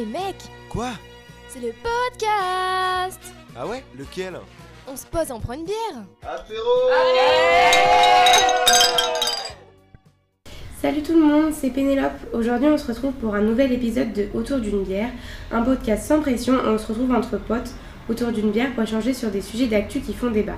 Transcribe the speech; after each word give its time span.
Mec, 0.00 0.36
Quoi 0.70 0.88
c'est 1.48 1.60
le 1.60 1.72
podcast 1.82 3.20
Ah 3.54 3.66
ouais 3.66 3.84
Lequel 3.98 4.38
On 4.88 4.96
se 4.96 5.04
pose, 5.04 5.30
on 5.30 5.38
prend 5.38 5.52
une 5.52 5.66
bière 5.66 6.02
Apéro 6.22 6.70
Salut 10.80 11.02
tout 11.02 11.12
le 11.12 11.20
monde, 11.20 11.52
c'est 11.52 11.68
Pénélope. 11.68 12.12
Aujourd'hui, 12.32 12.68
on 12.68 12.78
se 12.78 12.86
retrouve 12.86 13.12
pour 13.12 13.34
un 13.34 13.42
nouvel 13.42 13.70
épisode 13.70 14.14
de 14.14 14.28
Autour 14.32 14.60
d'une 14.60 14.82
bière, 14.82 15.10
un 15.50 15.60
podcast 15.60 16.08
sans 16.08 16.20
pression 16.20 16.54
où 16.54 16.68
on 16.68 16.78
se 16.78 16.86
retrouve 16.86 17.12
entre 17.12 17.36
potes 17.36 17.72
autour 18.08 18.32
d'une 18.32 18.50
bière 18.50 18.72
pour 18.72 18.84
échanger 18.84 19.12
sur 19.12 19.30
des 19.30 19.42
sujets 19.42 19.66
d'actu 19.66 20.00
qui 20.00 20.14
font 20.14 20.30
débat. 20.30 20.56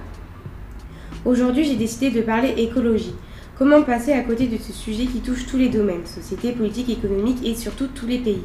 Aujourd'hui, 1.25 1.65
j'ai 1.65 1.77
décidé 1.77 2.13
de 2.13 2.23
parler 2.23 2.55
écologie. 2.57 3.17
Comment 3.57 3.83
passer 3.83 4.13
à 4.13 4.23
côté 4.23 4.49
de 4.49 4.57
ce 4.57 4.73
sujet 4.73 5.07
qui 5.07 5.21
touche 5.21 5.47
tous 5.47 5.57
les 5.57 5.69
domaines, 5.69 6.05
société, 6.07 6.51
politique, 6.51 6.91
économique 6.91 7.39
et 7.47 7.55
surtout 7.55 7.87
tous 7.87 8.09
les 8.09 8.19
pays? 8.19 8.43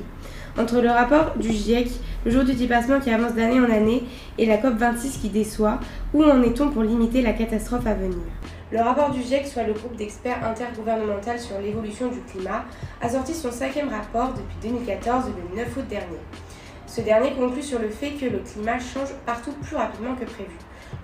Entre 0.55 0.81
le 0.81 0.89
rapport 0.89 1.35
du 1.35 1.51
GIEC, 1.51 1.89
le 2.25 2.31
jour 2.31 2.43
du 2.43 2.53
dépassement 2.53 2.99
qui 2.99 3.09
avance 3.09 3.33
d'année 3.33 3.59
en 3.59 3.71
année, 3.71 4.03
et 4.37 4.45
la 4.45 4.57
COP26 4.57 5.19
qui 5.19 5.29
déçoit, 5.29 5.79
où 6.13 6.23
en 6.23 6.43
est-on 6.43 6.69
pour 6.69 6.83
limiter 6.83 7.23
la 7.23 7.33
catastrophe 7.33 7.87
à 7.87 7.95
venir? 7.95 8.19
Le 8.71 8.81
rapport 8.81 9.09
du 9.09 9.23
GIEC, 9.23 9.47
soit 9.47 9.63
le 9.63 9.73
groupe 9.73 9.95
d'experts 9.95 10.45
intergouvernemental 10.45 11.39
sur 11.39 11.59
l'évolution 11.59 12.09
du 12.09 12.19
climat, 12.31 12.65
a 13.01 13.09
sorti 13.09 13.33
son 13.33 13.51
cinquième 13.51 13.89
rapport 13.89 14.33
depuis 14.33 14.69
2014, 14.69 15.25
le 15.25 15.57
9 15.57 15.75
août 15.75 15.85
dernier. 15.89 16.19
Ce 16.85 17.01
dernier 17.01 17.31
conclut 17.31 17.63
sur 17.63 17.79
le 17.79 17.89
fait 17.89 18.11
que 18.11 18.25
le 18.25 18.39
climat 18.39 18.77
change 18.77 19.09
partout 19.25 19.53
plus 19.63 19.75
rapidement 19.75 20.13
que 20.13 20.25
prévu. 20.25 20.51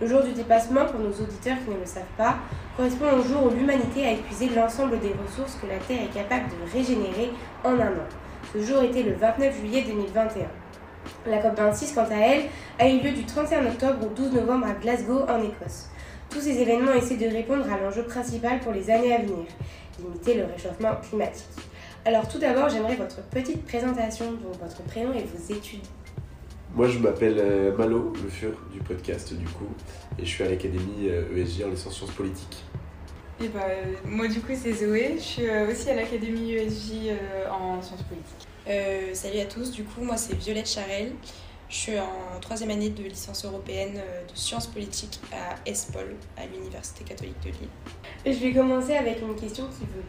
Le 0.02 0.08
jour 0.08 0.24
du 0.24 0.34
dépassement, 0.34 0.86
pour 0.86 1.00
nos 1.00 1.12
auditeurs 1.12 1.58
qui 1.64 1.72
ne 1.72 1.80
le 1.80 1.86
savent 1.86 2.04
pas, 2.18 2.36
correspond 2.76 3.12
au 3.18 3.22
jour 3.22 3.46
où 3.46 3.50
l'humanité 3.50 4.06
a 4.06 4.12
épuisé 4.12 4.50
l'ensemble 4.50 5.00
des 5.00 5.14
ressources 5.14 5.58
que 5.62 5.68
la 5.68 5.78
Terre 5.78 6.04
est 6.04 6.14
capable 6.14 6.50
de 6.50 6.72
régénérer 6.72 7.32
en 7.64 7.74
un 7.80 7.92
an. 7.92 8.08
Ce 8.54 8.62
jour 8.62 8.84
était 8.84 9.04
le 9.04 9.14
29 9.14 9.58
juillet 9.58 9.84
2021. 9.88 10.48
La 11.28 11.42
COP26, 11.42 11.94
quant 11.94 12.08
à 12.12 12.18
elle, 12.18 12.44
a 12.80 12.90
eu 12.90 13.00
lieu 13.00 13.12
du 13.12 13.26
31 13.26 13.66
octobre 13.68 14.06
au 14.06 14.10
12 14.10 14.34
novembre 14.34 14.68
à 14.68 14.74
Glasgow, 14.74 15.22
en 15.30 15.42
Écosse. 15.42 15.90
Tous 16.30 16.42
ces 16.42 16.60
événements 16.60 16.94
essaient 16.94 17.18
de 17.18 17.28
répondre 17.28 17.66
à 17.72 17.78
l'enjeu 17.78 18.04
principal 18.04 18.60
pour 18.60 18.74
les 18.74 18.90
années 18.90 19.14
à 19.14 19.20
venir, 19.20 19.46
limiter 20.00 20.34
le 20.36 20.46
réchauffement 20.46 20.96
climatique. 21.08 21.46
Alors 22.04 22.28
tout 22.28 22.38
d'abord, 22.38 22.70
j'aimerais 22.70 22.96
votre 22.96 23.22
petite 23.30 23.66
présentation, 23.66 24.26
donc 24.32 24.60
votre 24.62 24.84
prénom 24.84 25.14
et 25.14 25.24
vos 25.24 25.54
études. 25.54 25.86
Moi, 26.74 26.88
je 26.90 27.00
m'appelle 27.00 27.38
euh, 27.40 27.76
Malo, 27.78 28.12
le 28.22 28.30
fur 28.30 28.52
du 28.74 28.80
podcast 28.80 29.34
du 29.34 29.46
coup, 29.46 29.68
et 30.20 30.26
je 30.26 30.30
suis 30.30 30.44
à 30.44 30.50
l'académie 30.50 31.08
euh, 31.10 31.38
ESJ 31.38 31.64
en 31.64 31.70
licence 31.70 31.96
sciences 31.96 32.12
politiques. 32.12 32.64
Et 33.42 33.48
bah, 33.50 33.62
euh, 33.70 33.94
moi 34.06 34.28
du 34.28 34.40
coup 34.42 34.52
c'est 34.56 34.74
Zoé, 34.74 35.16
je 35.18 35.22
suis 35.22 35.44
aussi 35.70 35.90
à 35.90 35.96
l'académie 35.96 36.56
euh, 36.58 37.50
en 37.50 37.82
sciences 37.82 38.04
politiques. 38.04 38.48
Euh, 38.68 39.14
salut 39.14 39.40
à 39.40 39.46
tous, 39.46 39.72
du 39.72 39.84
coup 39.84 40.02
moi 40.04 40.16
c'est 40.18 40.36
Violette 40.36 40.70
Charel, 40.70 41.12
je 41.70 41.76
suis 41.76 42.00
en 42.00 42.40
troisième 42.42 42.72
année 42.72 42.90
de 42.90 43.04
licence 43.04 43.44
européenne 43.46 43.94
de 43.96 44.38
sciences 44.38 44.68
politiques 44.68 45.20
à 45.34 45.70
ESPOL, 45.70 46.16
à 46.38 46.46
l'Université 46.46 47.04
catholique 47.04 47.36
de 47.44 47.50
Lille. 47.50 47.70
Je 48.38 48.40
vais 48.46 48.54
commencer 48.54 48.96
avec 48.96 49.22
une 49.22 49.36
question 49.36 49.66
qui, 49.68 49.82
vous- 49.82 50.04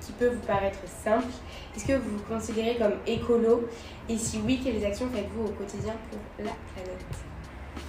qui 0.00 0.12
peut 0.12 0.28
vous 0.28 0.46
paraître 0.46 0.78
simple. 1.02 1.32
Est-ce 1.76 1.86
que 1.86 1.92
vous 1.94 2.18
vous 2.18 2.24
considérez 2.24 2.76
comme 2.76 2.94
écolo? 3.06 3.68
Et 4.08 4.16
si 4.16 4.40
oui, 4.44 4.60
quelles 4.62 4.84
actions 4.84 5.08
faites-vous 5.12 5.46
au 5.46 5.50
quotidien 5.50 5.94
pour 6.10 6.20
la 6.38 6.52
planète? 6.72 7.04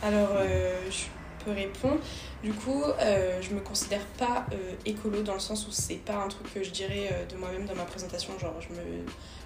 Alors 0.01 0.29
euh, 0.33 0.75
je 0.89 1.05
peux 1.43 1.51
répondre, 1.51 1.99
du 2.43 2.51
coup 2.51 2.83
euh, 2.83 3.39
je 3.39 3.53
me 3.53 3.59
considère 3.59 4.03
pas 4.17 4.47
euh, 4.51 4.73
écolo 4.85 5.21
dans 5.21 5.35
le 5.35 5.39
sens 5.39 5.67
où 5.67 5.71
c'est 5.71 6.03
pas 6.03 6.15
un 6.15 6.27
truc 6.27 6.51
que 6.51 6.63
je 6.63 6.71
dirais 6.71 7.09
euh, 7.11 7.25
de 7.27 7.37
moi-même 7.37 7.65
dans 7.65 7.75
ma 7.75 7.83
présentation, 7.83 8.37
genre 8.39 8.55
je 8.59 8.69
me, 8.69 8.81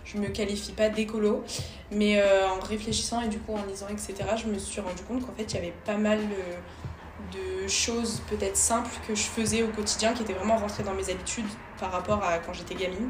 je 0.05 0.17
me 0.17 0.27
qualifie 0.29 0.71
pas 0.71 0.87
d'écolo, 0.87 1.43
mais 1.91 2.21
euh, 2.21 2.47
en 2.47 2.59
réfléchissant 2.61 3.21
et 3.21 3.27
du 3.27 3.39
coup 3.39 3.53
en 3.53 3.65
lisant 3.65 3.87
etc 3.89 4.13
je 4.37 4.47
me 4.47 4.57
suis 4.57 4.79
rendu 4.79 5.03
compte 5.03 5.25
qu'en 5.25 5.33
fait 5.33 5.43
il 5.43 5.55
y 5.55 5.57
avait 5.57 5.73
pas 5.85 5.97
mal 5.97 6.19
de 7.33 7.67
choses 7.67 8.21
peut-être 8.29 8.57
simples 8.57 8.91
que 9.07 9.15
je 9.15 9.23
faisais 9.23 9.63
au 9.63 9.67
quotidien 9.67 10.13
qui 10.13 10.23
étaient 10.23 10.33
vraiment 10.33 10.57
rentrées 10.57 10.83
dans 10.83 10.93
mes 10.93 11.09
habitudes 11.09 11.49
par 11.79 11.91
rapport 11.91 12.23
à 12.23 12.39
quand 12.39 12.53
j'étais 12.53 12.75
gamine. 12.75 13.09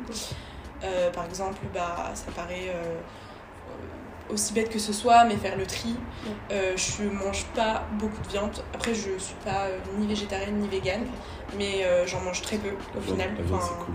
Euh, 0.83 1.11
par 1.11 1.25
exemple, 1.25 1.59
bah, 1.73 2.11
ça 2.13 2.31
paraît 2.31 2.69
euh, 2.69 2.99
aussi 4.29 4.53
bête 4.53 4.69
que 4.69 4.79
ce 4.79 4.93
soit, 4.93 5.23
mais 5.25 5.35
faire 5.35 5.57
le 5.57 5.65
tri. 5.65 5.95
Euh, 6.51 6.75
je 6.75 7.03
mange 7.03 7.45
pas 7.55 7.83
beaucoup 7.97 8.21
de 8.21 8.27
viande. 8.27 8.63
Après, 8.73 8.93
je 8.93 9.17
suis 9.17 9.35
pas 9.43 9.65
euh, 9.65 9.79
ni 9.97 10.07
végétarienne 10.07 10.57
ni 10.57 10.67
végane, 10.67 11.05
mais 11.57 11.83
euh, 11.83 12.05
j'en 12.07 12.21
mange 12.21 12.41
très 12.41 12.57
peu 12.57 12.71
au 12.97 13.01
final. 13.01 13.29
Enfin, 13.51 13.85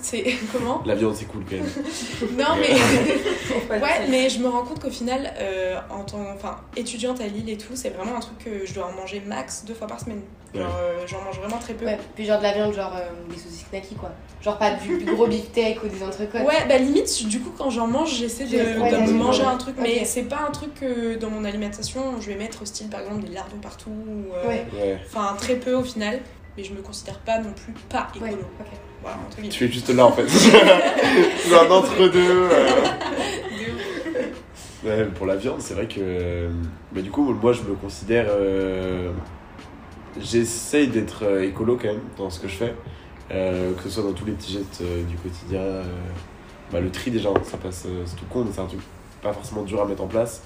c'est 0.00 0.24
comment 0.52 0.82
La 0.86 0.94
viande, 0.94 1.14
c'est 1.14 1.26
cool 1.26 1.44
quand 1.48 1.56
même. 1.56 1.66
Non, 2.38 2.56
mais 2.60 2.72
Ouais, 3.80 4.06
mais 4.08 4.28
je 4.30 4.38
me 4.38 4.48
rends 4.48 4.62
compte 4.64 4.80
qu'au 4.80 4.90
final, 4.90 5.32
euh, 5.38 5.78
en 5.90 6.04
tant 6.04 6.20
enfin, 6.34 6.56
étudiante 6.76 7.20
à 7.20 7.26
Lille 7.26 7.48
et 7.50 7.56
tout, 7.58 7.74
c'est 7.74 7.90
vraiment 7.90 8.16
un 8.16 8.20
truc 8.20 8.38
que 8.38 8.64
je 8.66 8.72
dois 8.74 8.86
en 8.86 8.92
manger 8.92 9.22
max 9.26 9.64
deux 9.66 9.74
fois 9.74 9.86
par 9.86 10.00
semaine. 10.00 10.22
Genre, 10.54 10.66
euh, 10.82 11.06
j'en 11.06 11.22
mange 11.22 11.38
vraiment 11.38 11.56
très 11.58 11.72
peu. 11.72 11.86
Ouais, 11.86 11.98
puis 12.14 12.26
genre 12.26 12.36
de 12.38 12.42
la 12.42 12.52
viande, 12.52 12.74
genre 12.74 12.92
euh, 12.94 13.08
des 13.30 13.38
saucisses 13.38 13.64
knacky 13.72 13.94
quoi. 13.94 14.10
Genre 14.42 14.58
pas 14.58 14.72
du, 14.72 14.98
du 14.98 15.04
gros 15.14 15.26
beefsteak 15.26 15.82
ou 15.82 15.88
des 15.88 16.02
entrecôtes. 16.02 16.42
Ouais, 16.42 16.66
bah 16.68 16.76
limite, 16.76 17.26
du 17.26 17.40
coup, 17.40 17.52
quand 17.56 17.70
j'en 17.70 17.86
mange, 17.86 18.14
j'essaie 18.14 18.44
de, 18.44 18.56
Ouais, 18.58 18.90
de 18.90 18.96
ouais, 18.96 19.00
me 19.00 19.06
ouais. 19.06 19.12
manger 19.12 19.44
un 19.44 19.56
truc, 19.56 19.76
mais 19.78 20.04
c'est 20.04 20.24
pas 20.24 20.40
un 20.46 20.50
truc 20.50 20.74
que 20.74 21.14
dans 21.16 21.30
mon 21.30 21.44
alimentation, 21.46 22.20
je 22.20 22.26
vais 22.30 22.36
mettre 22.36 22.66
style 22.66 22.88
par 22.88 23.00
exemple 23.00 23.22
des 23.24 23.32
lardons 23.32 23.56
partout, 23.62 23.90
ou, 23.90 24.34
euh, 24.34 24.46
Ouais. 24.48 24.66
Ouais. 24.74 24.98
enfin 25.06 25.34
très 25.38 25.54
peu 25.56 25.72
au 25.74 25.84
final, 25.84 26.20
mais 26.56 26.64
je 26.64 26.72
me 26.72 26.80
considère 26.82 27.18
pas 27.20 27.38
non 27.38 27.52
plus 27.52 27.72
pas 27.88 28.08
écolo. 28.14 28.30
Ouais, 28.32 28.38
ok. 28.60 28.66
Voilà, 29.02 29.16
entre 29.26 29.36
guillemets. 29.36 29.48
Tu 29.50 29.64
es 29.64 29.68
juste 29.68 29.88
là 29.90 30.06
en 30.06 30.12
fait. 30.12 30.28
C'est 30.28 31.54
un 31.58 31.70
entre-deux. 31.70 32.48
euh. 32.50 32.68
Ouais, 34.84 35.04
pour 35.14 35.26
la 35.26 35.36
viande, 35.36 35.60
c'est 35.60 35.74
vrai 35.74 35.86
que. 35.86 36.48
bah, 36.92 37.02
du 37.02 37.10
coup, 37.10 37.32
moi, 37.34 37.52
je 37.52 37.62
me 37.62 37.74
considère. 37.74 38.26
euh, 38.30 39.12
J'essaye 40.20 40.88
d'être 40.88 41.24
euh, 41.24 41.44
écolo 41.48 41.76
quand 41.80 41.88
même 41.88 42.00
dans 42.18 42.28
ce 42.30 42.38
que 42.40 42.48
je 42.48 42.54
fais. 42.56 42.74
Euh, 43.30 43.72
que 43.74 43.82
ce 43.84 43.90
soit 43.90 44.02
dans 44.02 44.12
tous 44.12 44.24
les 44.26 44.32
petits 44.32 44.52
gestes 44.52 44.82
euh, 44.82 45.02
du 45.04 45.16
quotidien. 45.16 45.60
euh, 45.60 45.84
bah, 46.72 46.80
le 46.80 46.90
tri, 46.90 47.10
déjà, 47.10 47.30
ça 47.44 47.56
passe. 47.58 47.84
euh, 47.86 48.02
c'est 48.04 48.16
tout 48.16 48.24
con, 48.28 48.44
mais 48.44 48.52
c'est 48.52 48.60
un 48.60 48.66
truc 48.66 48.80
pas 49.22 49.32
forcément 49.32 49.62
dur 49.62 49.80
à 49.80 49.86
mettre 49.86 50.02
en 50.02 50.08
place. 50.08 50.42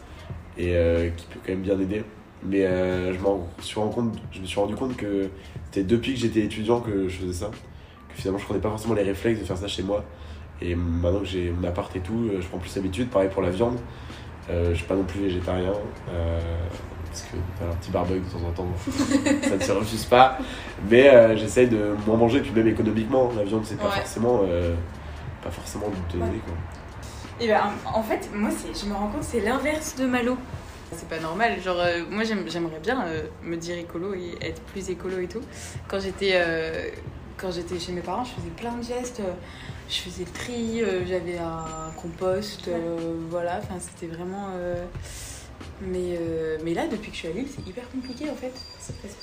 Et 0.59 0.77
euh, 0.77 1.09
qui 1.17 1.27
peut 1.27 1.41
quand 1.45 1.53
même 1.53 1.63
bien 1.63 1.81
aider. 1.81 2.05
Mais 2.45 2.65
euh, 2.67 3.13
je, 3.15 3.65
suis 3.65 3.81
rendu 3.81 3.95
compte, 3.95 4.15
je 4.31 4.41
me 4.41 4.47
suis 4.47 4.61
rendu 4.61 4.75
compte 4.77 4.97
que 4.97 5.31
c'était 5.77 5.87
depuis 5.87 6.15
que 6.15 6.21
j'étais 6.21 6.41
étudiant 6.41 6.81
que 6.81 7.07
je 7.09 7.19
faisais 7.19 7.33
ça. 7.35 7.47
Que 8.09 8.15
finalement, 8.15 8.39
je 8.39 8.45
prenais 8.47 8.61
pas 8.61 8.71
forcément 8.71 8.95
les 8.95 9.03
réflexes 9.03 9.41
de 9.41 9.45
faire 9.45 9.59
ça 9.59 9.69
chez 9.69 9.83
moi. 9.83 10.03
Et 10.63 10.75
maintenant 10.75 11.21
que 11.21 11.27
j'ai 11.27 11.51
mon 11.51 11.69
appart 11.69 11.95
et 11.95 12.01
tout, 12.01 12.31
euh, 12.33 12.41
je 12.41 12.47
prends 12.47 12.57
plus 12.59 12.75
l'habitude. 12.77 13.11
Pareil 13.11 13.29
pour 13.29 13.43
la 13.43 13.51
viande. 13.51 13.77
Euh, 14.49 14.71
je 14.71 14.77
suis 14.77 14.87
pas 14.87 14.95
non 14.95 15.05
plus 15.05 15.21
végétarien. 15.21 15.73
euh, 16.11 16.41
parce 17.09 17.23
que 17.23 17.37
faire 17.59 17.71
un 17.71 17.75
petit 17.77 17.91
barbecue 17.91 18.21
de 18.21 18.25
temps 18.25 18.47
en 18.47 18.53
temps, 18.53 18.69
ça 19.49 19.57
ne 19.57 19.63
se 19.63 19.73
refuse 19.73 20.05
pas. 20.07 20.39
Mais 20.91 21.09
euh, 21.11 21.37
j'essaye 21.37 21.69
de 21.69 21.95
moins 22.07 22.17
manger. 22.17 22.41
Puis 22.41 22.53
même 22.53 22.69
économiquement, 22.69 23.31
la 23.37 23.45
viande, 23.45 23.65
c'est 23.67 23.77
pas 23.79 23.85
Ouais. 23.89 23.97
forcément. 23.97 24.41
pas 25.43 25.51
forcément 25.51 25.87
donné 26.13 26.39
quoi. 26.45 26.55
Et 27.39 27.49
ben 27.49 27.61
en 27.95 28.03
fait, 28.03 28.31
moi 28.35 28.49
je 28.51 28.89
me 28.89 28.95
rends 28.95 29.09
compte 29.09 29.23
c'est 29.25 29.41
l'inverse 29.41 29.95
de 29.97 30.07
Malo. 30.07 30.37
C'est 30.93 31.09
pas 31.09 31.19
normal, 31.21 31.61
genre 31.63 31.81
euh, 31.81 32.05
moi 32.09 32.23
j'aime- 32.25 32.49
j'aimerais 32.49 32.79
bien 32.81 33.07
euh, 33.07 33.23
me 33.43 33.57
dire 33.57 33.77
écolo 33.77 34.15
et 34.15 34.35
être 34.41 34.61
plus 34.63 34.89
écolo 34.89 35.19
et 35.19 35.27
tout. 35.27 35.43
Quand 35.89 35.99
j'étais 36.01 36.33
euh, 36.35 36.89
quand 37.37 37.51
j'étais 37.51 37.79
chez 37.79 37.93
mes 37.93 38.01
parents, 38.03 38.25
je 38.25 38.31
faisais 38.33 38.51
plein 38.57 38.73
de 38.77 38.83
gestes. 38.85 39.21
Je 39.89 39.97
faisais 40.01 40.25
le 40.25 40.31
tri, 40.33 40.83
j'avais 41.09 41.39
un 41.39 41.93
compost, 42.01 42.69
voilà, 43.31 43.61
enfin 43.63 43.77
c'était 43.79 44.13
vraiment. 44.13 44.49
Mais, 45.83 46.19
mais 46.65 46.73
là, 46.75 46.87
depuis 46.87 47.11
que 47.11 47.15
je 47.17 47.21
suis 47.21 47.29
à 47.29 47.33
Lille, 47.33 47.47
c'est 47.55 47.69
hyper 47.69 47.89
compliqué 47.91 48.31
en 48.31 48.35
fait. 48.35 48.53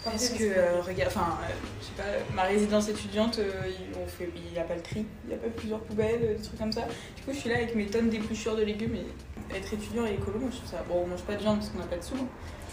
Parce 0.03 0.29
que, 0.29 0.81
regarde, 0.87 1.11
enfin, 1.13 1.37
je 1.81 1.85
sais 1.87 1.91
pas, 1.97 2.35
ma 2.35 2.43
résidence 2.43 2.87
étudiante, 2.89 3.39
il- 3.39 3.97
on 3.97 4.05
fait- 4.07 4.29
il 4.35 4.51
n'y 4.53 4.59
a 4.59 4.63
pas 4.63 4.75
le 4.75 4.81
tri, 4.81 5.05
il 5.25 5.29
n'y 5.29 5.33
a 5.33 5.37
pas 5.37 5.49
plusieurs 5.49 5.79
poubelles, 5.79 6.35
des 6.37 6.43
trucs 6.43 6.59
comme 6.59 6.71
ça. 6.71 6.81
Du 7.15 7.23
coup, 7.23 7.31
je 7.33 7.37
suis 7.39 7.49
là 7.49 7.55
avec 7.55 7.75
mes 7.75 7.87
tonnes 7.87 8.09
d'épluchures 8.09 8.55
de 8.55 8.61
légumes 8.63 8.95
et 8.95 9.32
être 9.55 9.73
étudiant 9.73 10.05
et 10.05 10.13
écolo, 10.13 10.39
moi 10.39 10.49
je 10.51 10.57
trouve 10.57 10.69
ça. 10.71 10.83
Bon, 10.87 11.03
on 11.05 11.07
mange 11.07 11.21
pas 11.21 11.33
de 11.33 11.39
viande 11.39 11.57
parce 11.59 11.69
qu'on 11.69 11.79
n'a 11.79 11.85
pas 11.85 11.97
de 11.97 12.03
sous, 12.03 12.27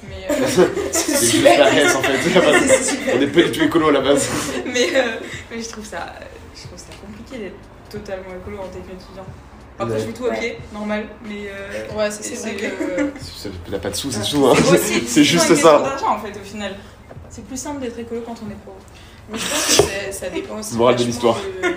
mais, 0.08 0.26
euh, 0.30 0.68
C'est 0.92 1.30
juste 1.30 1.42
la 1.44 1.64
reste 1.66 1.96
en 1.96 2.02
fait. 2.02 3.12
On 3.16 3.20
est 3.20 3.26
pas 3.26 3.42
du 3.42 3.52
tout 3.52 3.64
écolo 3.64 3.88
à 3.88 3.92
la 3.92 4.00
base. 4.00 4.28
mais, 4.66 4.88
euh, 4.94 5.02
mais 5.50 5.62
je, 5.62 5.68
trouve 5.68 5.84
ça, 5.84 6.06
je 6.54 6.62
trouve 6.66 6.78
ça 6.78 6.86
compliqué 7.04 7.38
d'être 7.44 7.56
totalement 7.90 8.30
écolo 8.40 8.58
en 8.58 8.68
tant 8.68 8.80
qu'étudiant. 8.80 9.26
Après, 9.78 9.98
je 9.98 10.04
fais 10.06 10.12
tout 10.12 10.26
à 10.26 10.30
pied, 10.34 10.58
normal, 10.74 11.06
mais. 11.26 11.48
euh, 11.48 11.96
Ouais, 11.96 12.10
ça 12.10 12.22
c'est 12.22 12.34
vrai 12.34 12.54
que. 12.54 13.10
Il 13.66 13.72
n'a 13.72 13.78
pas 13.78 13.90
de 13.90 13.96
sous, 13.96 14.10
c'est 14.10 14.22
sous. 14.22 14.46
Hein. 14.46 14.54
c'est 15.06 15.24
juste 15.24 15.54
ça. 15.54 15.78
d'argent 15.78 16.16
en 16.16 16.18
fait 16.18 16.38
au 16.38 16.44
final. 16.44 16.76
C'est 17.30 17.44
plus 17.46 17.56
simple 17.58 17.80
d'être 17.80 17.98
écolo 17.98 18.22
quand 18.26 18.34
on 18.46 18.50
est 18.50 18.54
pauvre. 18.64 18.76
Mais 19.32 19.38
je 19.38 19.46
pense 19.46 19.86
que 19.86 20.12
ça 20.12 20.28
dépend 20.28 20.58
aussi. 20.58 20.74
Morale 20.76 20.96
de 20.96 21.04
l'histoire. 21.04 21.36
de- 21.36 21.68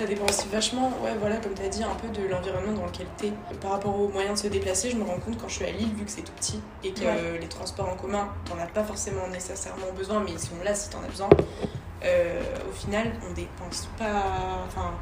Ça 0.00 0.06
dépend 0.06 0.24
aussi 0.24 0.48
vachement, 0.48 0.88
ouais, 1.04 1.14
voilà, 1.20 1.36
comme 1.36 1.52
tu 1.52 1.60
as 1.60 1.68
dit, 1.68 1.82
un 1.82 1.94
peu 1.94 2.08
de 2.08 2.26
l'environnement 2.26 2.72
dans 2.72 2.86
lequel 2.86 3.06
tu 3.18 3.26
es. 3.26 3.32
Par 3.60 3.72
rapport 3.72 4.00
aux 4.00 4.08
moyens 4.08 4.40
de 4.40 4.46
se 4.46 4.50
déplacer, 4.50 4.88
je 4.88 4.96
me 4.96 5.04
rends 5.04 5.18
compte 5.18 5.36
quand 5.38 5.46
je 5.48 5.56
suis 5.56 5.66
à 5.66 5.70
Lille, 5.72 5.92
vu 5.94 6.06
que 6.06 6.10
c'est 6.10 6.22
tout 6.22 6.32
petit 6.32 6.58
et 6.82 6.92
que 6.92 7.00
Ouais. 7.00 7.14
euh, 7.18 7.38
les 7.38 7.48
transports 7.48 7.86
en 7.86 7.96
commun, 7.96 8.30
t'en 8.46 8.58
as 8.58 8.66
pas 8.66 8.82
forcément 8.82 9.28
nécessairement 9.28 9.92
besoin, 9.94 10.20
mais 10.24 10.30
ils 10.32 10.38
sont 10.38 10.54
là 10.64 10.74
si 10.74 10.88
t'en 10.88 11.02
as 11.04 11.08
besoin. 11.08 11.28
Euh, 12.02 12.40
au 12.66 12.72
final, 12.72 13.12
on 13.28 13.34
dépense 13.34 13.90
pas. 13.98 14.24
Enfin, 14.68 14.94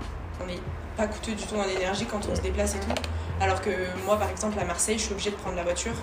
on 0.45 0.49
est 0.49 0.61
pas 0.97 1.07
coûteux 1.07 1.35
du 1.37 1.45
tout 1.45 1.55
en 1.55 1.69
énergie 1.69 2.07
quand 2.07 2.27
on 2.29 2.35
se 2.35 2.41
déplace 2.41 2.75
et 2.75 2.81
tout. 2.81 3.01
Alors 3.41 3.61
que 3.63 3.71
moi, 4.05 4.17
par 4.17 4.29
exemple, 4.31 4.59
à 4.59 4.65
Marseille, 4.65 4.99
je 4.99 5.05
suis 5.05 5.13
obligée 5.13 5.31
de 5.31 5.37
prendre 5.37 5.55
la 5.55 5.63
voiture. 5.63 5.95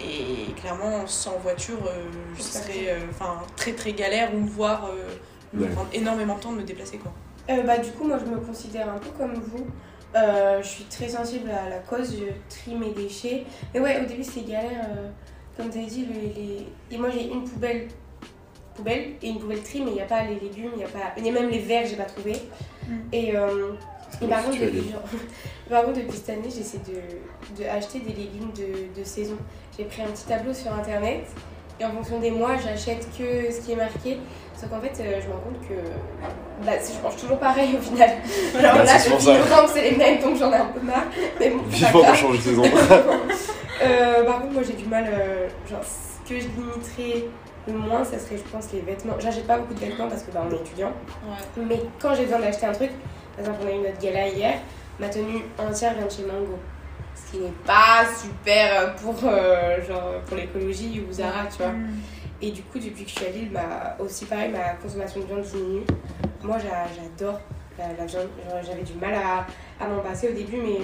Et 0.00 0.52
clairement, 0.60 1.08
sans 1.08 1.38
voiture, 1.38 1.78
euh, 1.88 2.04
je 2.36 2.42
serais 2.42 2.86
euh, 2.86 3.00
enfin, 3.10 3.38
très 3.56 3.72
très 3.72 3.92
galère 3.94 4.32
ou 4.32 4.46
voire 4.46 4.84
euh, 4.86 5.08
me 5.54 5.64
Ouais. 5.64 5.70
prendre 5.70 5.88
énormément 5.92 6.36
de 6.36 6.40
temps 6.40 6.52
de 6.52 6.58
me 6.58 6.62
déplacer. 6.62 6.98
Quoi. 6.98 7.10
Euh, 7.50 7.62
bah, 7.64 7.78
du 7.78 7.90
coup, 7.92 8.04
moi, 8.04 8.18
je 8.24 8.30
me 8.30 8.38
considère 8.38 8.88
un 8.88 8.98
peu 8.98 9.10
comme 9.18 9.34
vous. 9.34 9.66
Euh, 10.14 10.62
je 10.62 10.68
suis 10.68 10.84
très 10.84 11.08
sensible 11.08 11.50
à 11.50 11.68
la 11.70 11.78
cause, 11.78 12.14
je 12.18 12.26
trie 12.54 12.74
mes 12.74 12.90
déchets. 12.92 13.44
Mais 13.74 13.80
ouais, 13.80 14.00
au 14.02 14.04
début, 14.06 14.22
c'était 14.22 14.52
galère. 14.52 14.86
euh, 14.96 15.08
comme 15.56 15.70
tu 15.70 15.78
as 15.78 15.82
dit, 15.82 16.06
les, 16.06 16.28
les- 16.40 16.66
et 16.90 16.98
moi, 16.98 17.08
j'ai 17.10 17.28
une 17.30 17.44
poubelle 17.44 17.88
poubelle 18.74 19.10
et 19.22 19.28
une 19.28 19.38
poubelle 19.38 19.62
tri, 19.62 19.82
mais 19.82 19.90
il 19.90 19.94
n'y 19.94 20.00
a 20.00 20.06
pas 20.06 20.22
les 20.24 20.38
légumes, 20.40 20.70
il 20.74 20.78
n'y 20.78 20.84
a 20.84 20.88
pas. 20.88 21.12
Il 21.18 21.26
y 21.26 21.28
a 21.28 21.32
même 21.32 21.50
les 21.50 21.58
verres, 21.58 21.86
j'ai 21.86 21.96
pas 21.96 22.04
trouvé. 22.04 22.34
Mm. 22.88 22.94
Et, 23.12 23.36
euh, 23.36 23.72
et 24.22 24.26
par, 24.26 24.42
contre, 24.44 24.58
depuis, 24.60 24.90
genre- 24.90 25.02
par 25.68 25.84
contre, 25.84 25.98
depuis 26.00 26.16
cette 26.16 26.30
année, 26.30 26.48
j'essaie 26.54 26.78
de, 26.78 27.62
de 27.62 27.68
acheter 27.68 28.00
des 28.00 28.12
légumes 28.14 28.50
de, 28.56 28.98
de 28.98 29.04
saison. 29.04 29.36
J'ai 29.76 29.84
pris 29.84 30.02
un 30.02 30.06
petit 30.06 30.24
tableau 30.26 30.54
sur 30.54 30.72
internet 30.72 31.24
et 31.82 31.84
en 31.84 31.90
fonction 31.92 32.18
des 32.20 32.30
mois, 32.30 32.52
j'achète 32.62 33.06
que 33.18 33.52
ce 33.52 33.60
qui 33.60 33.72
est 33.72 33.76
marqué. 33.76 34.18
Sauf 34.56 34.70
qu'en 34.70 34.80
fait, 34.80 34.92
euh, 35.00 35.20
je 35.20 35.26
me 35.26 35.32
rends 35.32 35.40
compte 35.40 35.68
que 35.68 35.74
bah, 36.64 36.72
je 36.78 37.02
mange 37.02 37.16
toujours 37.16 37.38
pareil 37.38 37.76
au 37.76 37.82
final. 37.82 38.10
Alors 38.58 38.72
Ah, 38.78 38.84
là, 38.84 38.92
je 38.98 39.10
que 39.10 39.70
c'est 39.72 39.90
les 39.90 39.96
mêmes, 39.96 40.20
donc 40.20 40.36
j'en 40.36 40.52
ai 40.52 40.56
un 40.56 40.66
peu 40.66 40.80
marre. 40.80 41.06
Mais 41.40 41.50
bon, 41.50 41.62
Vivement 41.66 41.90
pour 41.90 42.02
grave. 42.02 42.16
changer 42.16 42.38
de 42.38 42.42
saison. 42.42 42.62
Euh, 43.82 44.22
par 44.24 44.40
contre, 44.42 44.52
moi 44.52 44.62
j'ai 44.64 44.74
du 44.74 44.84
mal. 44.84 45.04
euh, 45.12 45.48
genre, 45.68 45.80
ce 45.82 46.28
que 46.28 46.38
je 46.38 46.46
limiterais 46.46 47.24
le 47.66 47.72
moins, 47.72 48.04
ça 48.04 48.16
serait, 48.16 48.36
je 48.36 48.42
pense, 48.48 48.66
les 48.72 48.80
vêtements. 48.80 49.14
J'achète 49.18 49.44
pas 49.46 49.58
beaucoup 49.58 49.74
de 49.74 49.80
vêtements 49.80 50.06
parce 50.08 50.22
que 50.22 50.30
bah, 50.30 50.44
on 50.48 50.52
est 50.54 50.60
étudiant. 50.60 50.92
Mais 51.56 51.80
quand 52.00 52.14
j'ai 52.14 52.24
besoin 52.26 52.38
d'acheter 52.38 52.66
un 52.66 52.72
truc, 52.72 52.90
par 53.34 53.40
exemple, 53.40 53.58
on 53.64 53.66
a 53.66 53.72
eu 53.72 53.78
notre 53.78 53.98
gala 54.00 54.28
hier, 54.28 54.54
ma 55.00 55.08
tenue 55.08 55.42
entière 55.58 55.94
vient 55.94 56.06
de 56.06 56.10
chez 56.12 56.22
Mango. 56.22 56.58
Ce 57.14 57.30
qui 57.32 57.38
n'est 57.38 57.50
pas 57.66 58.04
super 58.20 58.80
euh, 58.80 58.90
pour, 59.02 59.16
euh, 59.24 59.82
genre, 59.86 60.20
pour 60.26 60.36
l'écologie 60.36 61.04
ou 61.08 61.12
Zara, 61.12 61.46
tu 61.46 61.58
vois. 61.62 61.72
Et 62.40 62.50
du 62.50 62.62
coup, 62.62 62.78
depuis 62.78 63.04
que 63.04 63.10
je 63.10 63.14
suis 63.16 63.26
à 63.26 63.30
Lille, 63.30 63.50
bah, 63.52 63.96
aussi 64.00 64.24
pareil, 64.24 64.50
ma 64.50 64.70
consommation 64.82 65.20
de 65.20 65.26
viande 65.26 65.42
diminue. 65.42 65.84
Moi, 66.42 66.58
j'a- 66.58 66.88
j'adore 66.94 67.40
la, 67.78 67.88
la 67.96 68.04
viande. 68.06 68.28
J'avais 68.66 68.82
du 68.82 68.94
mal 68.94 69.14
à, 69.14 69.46
à 69.82 69.88
m'en 69.88 70.00
passer 70.00 70.28
au 70.30 70.32
début, 70.32 70.56
mais 70.56 70.78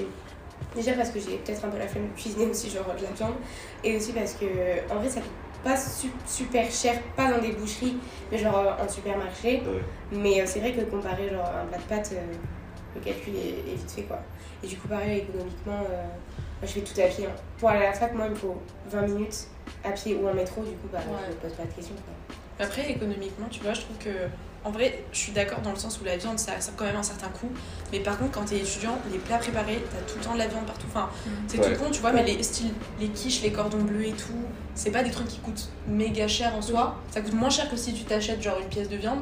déjà 0.76 0.92
parce 0.92 1.10
que 1.10 1.18
j'ai 1.18 1.36
peut-être 1.38 1.64
un 1.64 1.68
peu 1.68 1.78
la 1.78 1.88
flemme 1.88 2.08
de 2.10 2.20
cuisiner 2.20 2.46
aussi, 2.46 2.70
genre 2.70 2.84
de 2.96 3.02
la 3.02 3.10
viande. 3.10 3.34
Et 3.82 3.96
aussi 3.96 4.12
parce 4.12 4.34
que, 4.34 4.44
en 4.92 4.96
vrai, 5.00 5.08
ça 5.08 5.20
coûte 5.20 5.30
pas 5.64 5.76
su- 5.76 6.12
super 6.26 6.70
cher, 6.70 7.00
pas 7.16 7.32
dans 7.32 7.40
des 7.40 7.50
boucheries, 7.52 7.96
mais 8.30 8.38
genre 8.38 8.56
euh, 8.58 8.84
en 8.84 8.88
supermarché. 8.88 9.62
Ouais. 9.66 9.82
Mais 10.12 10.40
euh, 10.40 10.44
c'est 10.46 10.60
vrai 10.60 10.72
que 10.72 10.82
comparé 10.82 11.28
genre, 11.28 11.44
à 11.44 11.62
un 11.62 11.66
plat 11.66 11.78
de 11.78 11.82
pâtes, 11.82 12.10
euh, 12.12 12.20
le 12.94 13.00
calcul 13.00 13.34
est, 13.34 13.72
est 13.72 13.74
vite 13.76 13.90
fait 13.90 14.02
quoi. 14.02 14.20
Et 14.62 14.66
du 14.66 14.76
coup, 14.76 14.88
pareil, 14.88 15.18
économiquement, 15.18 15.80
euh, 15.90 16.02
moi 16.02 16.62
je 16.62 16.66
fais 16.66 16.80
tout 16.80 17.00
à 17.00 17.06
pied. 17.06 17.26
hein. 17.26 17.30
Pour 17.58 17.68
aller 17.70 17.84
à 17.86 17.90
la 17.90 17.92
fac, 17.92 18.14
moi 18.14 18.24
il 18.26 18.30
me 18.32 18.36
faut 18.36 18.60
20 18.90 19.02
minutes 19.02 19.46
à 19.84 19.90
pied 19.90 20.14
ou 20.16 20.28
en 20.28 20.34
métro, 20.34 20.62
du 20.62 20.70
coup, 20.72 20.88
bah, 20.92 20.98
Ouais. 21.08 21.18
je 21.28 21.32
me 21.34 21.36
pose 21.40 21.52
pas 21.52 21.64
de 21.64 21.72
questions. 21.72 21.94
Quoi. 21.94 22.36
Après, 22.66 22.90
économiquement, 22.90 23.46
tu 23.50 23.60
vois, 23.60 23.72
je 23.74 23.82
trouve 23.82 23.98
que. 23.98 24.10
En 24.64 24.70
vrai, 24.70 25.02
je 25.12 25.18
suis 25.18 25.32
d'accord 25.32 25.60
dans 25.60 25.70
le 25.70 25.76
sens 25.78 26.00
où 26.00 26.04
la 26.04 26.16
viande, 26.16 26.38
ça 26.38 26.52
a 26.52 26.56
quand 26.76 26.84
même 26.84 26.96
un 26.96 27.02
certain 27.02 27.28
coût. 27.28 27.48
Mais 27.92 28.00
par 28.00 28.18
contre, 28.18 28.32
quand 28.32 28.44
t'es 28.44 28.56
étudiant, 28.58 28.98
les 29.12 29.18
plats 29.18 29.38
préparés, 29.38 29.82
t'as 29.90 30.12
tout 30.12 30.18
le 30.18 30.24
temps 30.24 30.34
de 30.34 30.38
la 30.38 30.48
viande 30.48 30.66
partout. 30.66 30.86
Enfin, 30.88 31.08
c'est 31.46 31.58
Ouais. 31.58 31.72
tout 31.74 31.82
con, 31.82 31.90
tu 31.90 32.00
vois, 32.00 32.12
mais 32.12 32.24
les 32.24 32.42
styles, 32.42 32.72
les 33.00 33.08
quiches, 33.08 33.42
les 33.42 33.52
cordons 33.52 33.78
bleus 33.78 34.06
et 34.08 34.12
tout, 34.12 34.34
c'est 34.74 34.90
pas 34.90 35.02
des 35.02 35.10
trucs 35.10 35.28
qui 35.28 35.38
coûtent 35.38 35.68
méga 35.86 36.26
cher 36.28 36.54
en 36.56 36.60
soi. 36.62 36.96
Ça 37.10 37.20
coûte 37.20 37.34
moins 37.34 37.50
cher 37.50 37.70
que 37.70 37.76
si 37.76 37.94
tu 37.94 38.02
t'achètes 38.04 38.42
genre 38.42 38.58
une 38.60 38.68
pièce 38.68 38.88
de 38.88 38.96
viande. 38.96 39.20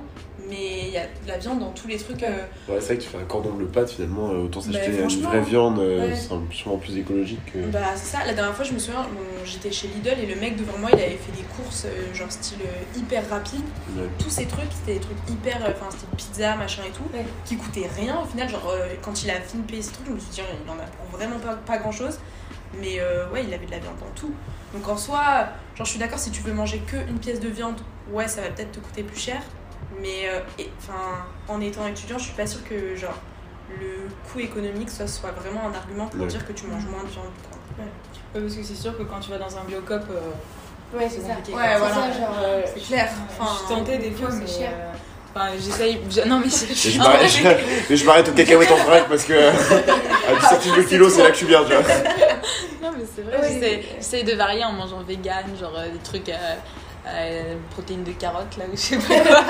Mais 0.48 0.86
il 0.86 0.90
y 0.92 0.96
a 0.96 1.02
de 1.06 1.28
la 1.28 1.38
viande 1.38 1.58
dans 1.58 1.70
tous 1.70 1.88
les 1.88 1.96
trucs. 1.98 2.22
euh, 2.22 2.28
Ouais, 2.68 2.76
c'est 2.80 2.86
vrai 2.86 2.96
que 2.98 3.02
tu 3.02 3.08
fais 3.08 3.18
un 3.18 3.24
cordon 3.24 3.50
bleu 3.52 3.66
pâte 3.66 3.90
finalement, 3.90 4.30
euh, 4.30 4.44
autant 4.44 4.60
Bah, 4.60 4.66
s'acheter 4.72 4.92
une 4.92 4.98
franchement, 5.00 5.28
vraie 5.30 5.40
viande, 5.40 5.78
euh, 5.80 6.08
ouais. 6.08 6.14
c'est 6.14 6.28
sûrement 6.56 6.76
plus 6.78 6.96
écologique 6.96 7.40
que. 7.52 7.58
Bah 7.66 7.80
c'est 7.96 8.16
ça, 8.16 8.24
la 8.24 8.32
dernière 8.32 8.54
fois 8.54 8.64
je 8.64 8.72
me 8.72 8.78
souviens, 8.78 9.02
j'étais 9.46 9.72
chez 9.72 9.88
Lidl 9.88 10.18
et 10.20 10.26
le 10.26 10.34
mec 10.40 10.56
devant 10.56 10.76
moi 10.78 10.90
il 10.92 10.98
avait 10.98 11.16
fait 11.16 11.32
des 11.32 11.44
courses 11.56 11.84
euh, 11.86 12.12
genre 12.14 12.30
style 12.30 12.58
euh, 12.62 12.98
hyper 12.98 13.28
rapide. 13.30 13.62
Ouais. 13.96 14.08
Tous 14.18 14.30
ces 14.30 14.46
trucs, 14.46 14.70
c'était 14.72 14.94
des 14.94 15.00
trucs 15.00 15.16
hyper, 15.28 15.64
euh, 15.64 15.70
enfin 15.74 15.90
style 15.90 16.08
pizza, 16.16 16.56
machin 16.56 16.82
et 16.86 16.90
tout, 16.90 17.04
Ouais. 17.14 17.24
qui 17.44 17.56
coûtaient 17.56 17.88
rien 17.96 18.20
au 18.20 18.26
final. 18.26 18.48
Genre 18.48 18.68
euh, 18.68 18.88
quand 19.02 19.22
il 19.22 19.30
a 19.30 19.40
fini 19.40 19.62
de 19.62 19.68
payer 19.70 19.82
ces 19.82 19.92
trucs, 19.92 20.06
je 20.06 20.12
me 20.12 20.18
suis 20.18 20.30
dit 20.30 20.40
il 20.64 20.70
en 20.70 20.74
a 20.74 20.84
pour 20.86 21.18
vraiment 21.18 21.38
pas, 21.38 21.54
pas 21.54 21.78
grand 21.78 21.92
chose. 21.92 22.18
Mais 22.80 22.98
euh, 23.00 23.28
ouais, 23.30 23.44
il 23.46 23.54
avait 23.54 23.64
de 23.66 23.70
la 23.70 23.78
viande 23.78 23.96
dans 24.00 24.10
tout. 24.20 24.32
Donc 24.74 24.86
en 24.88 24.96
soi, 24.96 25.46
genre 25.76 25.86
je 25.86 25.90
suis 25.90 25.98
d'accord 25.98 26.18
si 26.18 26.30
tu 26.30 26.42
veux 26.42 26.52
manger 26.52 26.80
que 26.86 26.96
une 27.08 27.18
pièce 27.18 27.40
de 27.40 27.48
viande, 27.48 27.80
ouais 28.10 28.28
ça 28.28 28.42
va 28.42 28.48
peut-être 28.48 28.72
te 28.72 28.80
coûter 28.80 29.02
plus 29.02 29.18
cher. 29.18 29.40
Mais 30.02 30.28
euh, 30.28 30.40
enfin 30.78 31.24
en 31.48 31.60
étant 31.60 31.86
étudiant, 31.86 32.18
je 32.18 32.24
suis 32.24 32.34
pas 32.34 32.46
sûre 32.46 32.64
que 32.64 32.96
genre 32.96 33.14
le 33.80 34.08
coût 34.30 34.40
économique 34.40 34.90
soit, 34.90 35.06
soit 35.06 35.30
vraiment 35.32 35.68
un 35.68 35.74
argument 35.74 36.06
pour 36.06 36.20
Ouais. 36.20 36.26
dire 36.26 36.46
que 36.46 36.52
tu 36.52 36.66
manges 36.66 36.84
moins 36.86 37.02
de 37.04 37.08
viande. 37.08 37.26
quoi. 37.50 37.84
Ouais, 38.36 38.42
parce 38.42 38.54
que 38.56 38.62
c'est 38.62 38.74
sûr 38.80 38.96
que 38.96 39.02
quand 39.02 39.20
tu 39.20 39.30
vas 39.30 39.38
dans 39.38 39.56
un 39.56 39.64
biocop, 39.66 40.02
euh, 40.10 40.96
Ouais, 40.98 41.08
c'est 41.10 41.20
ça. 41.22 41.34
compliqué. 41.34 41.56
Ouais, 41.58 41.78
voilà. 41.78 41.94
C'est 41.94 42.00
ça, 42.12 42.20
genre, 42.20 42.36
euh, 42.42 42.62
C'est 42.74 42.80
clair. 42.86 43.08
je 43.10 43.42
Enfin, 43.42 43.56
suis 43.56 43.74
tentée 43.74 43.98
des 43.98 44.10
fois, 44.10 44.28
mais. 44.32 44.46
cher. 44.46 44.70
euh, 44.72 44.92
Enfin, 45.34 45.48
j'essaye. 45.62 46.00
je- 46.08 46.26
Non, 46.26 46.40
mais 46.42 46.48
c'est. 46.50 46.74
Je 46.92 46.98
m'arrête- 46.98 47.30
vrai, 47.30 47.64
mais 47.90 47.96
je 47.96 48.06
m'arrête 48.06 48.28
aux 48.28 48.32
cacahuètes 48.32 48.70
en 48.72 48.76
vrac 48.84 49.06
parce 49.08 49.24
que 49.24 49.34
à 49.34 49.52
10 50.40 50.46
centimes 50.46 50.76
le 50.76 50.82
kilo, 50.84 51.10
c'est 51.10 51.22
là 51.22 51.26
que 51.28 51.32
je 51.34 51.38
suis 51.38 51.46
bien, 51.46 51.62
tu 51.62 51.74
vois. 51.74 51.82
Non, 52.82 52.90
mais 52.96 53.04
c'est 53.14 53.20
vrai, 53.22 53.38
Ouais. 53.38 53.48
j'essaie- 53.52 53.84
j'essaye 53.96 54.24
de 54.24 54.32
varier 54.34 54.64
en 54.64 54.72
mangeant 54.72 55.02
vegan, 55.06 55.44
genre 55.60 55.74
euh, 55.76 55.90
des 55.90 55.98
trucs 55.98 56.30
à 57.06 57.54
protéines 57.70 58.02
de 58.04 58.10
carottes, 58.12 58.56
là, 58.58 58.64
ou 58.70 58.76
je 58.76 58.80
sais 58.80 58.96
pas 58.98 59.20
quoi. 59.20 59.44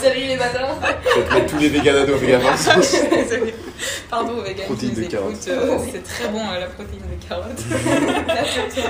Salut 0.00 0.20
les 0.20 0.36
matins 0.36 0.68
Je 1.14 1.20
vais 1.20 1.26
te 1.28 1.34
mettre 1.34 1.46
tous 1.46 1.58
les 1.58 1.68
véganados 1.68 2.16
véganos. 2.16 2.68
Désolée. 3.10 3.54
Pardon, 4.10 4.34
aux 4.38 4.42
qui 4.44 4.54
Protéines 4.62 4.90
nous 4.90 4.96
de 4.96 5.00
écoutent, 5.02 5.14
carottes. 5.14 5.48
euh, 5.48 5.78
c'est 5.90 6.04
très 6.04 6.28
bon 6.28 6.38
euh, 6.38 6.60
la 6.60 6.66
protéine 6.66 7.00
de 7.02 7.28
carotte. 7.28 7.64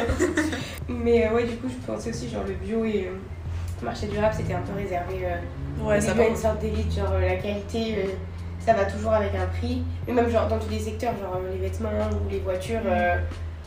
Mais 0.89 1.27
euh, 1.27 1.33
ouais, 1.35 1.45
du 1.45 1.57
coup, 1.57 1.69
je 1.69 1.87
pensais 1.87 2.11
aussi, 2.11 2.29
genre 2.29 2.45
le 2.47 2.55
bio 2.55 2.85
et 2.85 3.07
euh, 3.09 3.13
le 3.81 3.87
marché 3.87 4.07
durable, 4.07 4.35
c'était 4.37 4.55
un 4.55 4.61
peu 4.61 4.75
réservé. 4.79 5.21
Euh, 5.25 5.85
ouais, 5.87 6.01
ça 6.01 6.13
va. 6.15 6.25
une 6.27 6.37
sorte 6.37 6.59
d'élite, 6.61 6.95
genre 6.95 7.13
euh, 7.13 7.21
la 7.21 7.37
qualité, 7.37 7.95
euh, 7.99 8.09
ça 8.65 8.75
va 8.75 8.85
toujours 8.85 9.13
avec 9.13 9.31
un 9.35 9.47
prix. 9.59 9.83
Mais 10.07 10.13
même 10.13 10.29
genre 10.31 10.49
dans 10.49 10.59
tous 10.59 10.71
les 10.71 10.81
secteurs, 10.81 11.13
genre 11.21 11.37
euh, 11.37 11.53
les 11.53 11.59
vêtements 11.69 11.89
ou 12.13 12.31
les 12.31 12.41
voitures. 12.41 12.81
euh, 12.87 13.17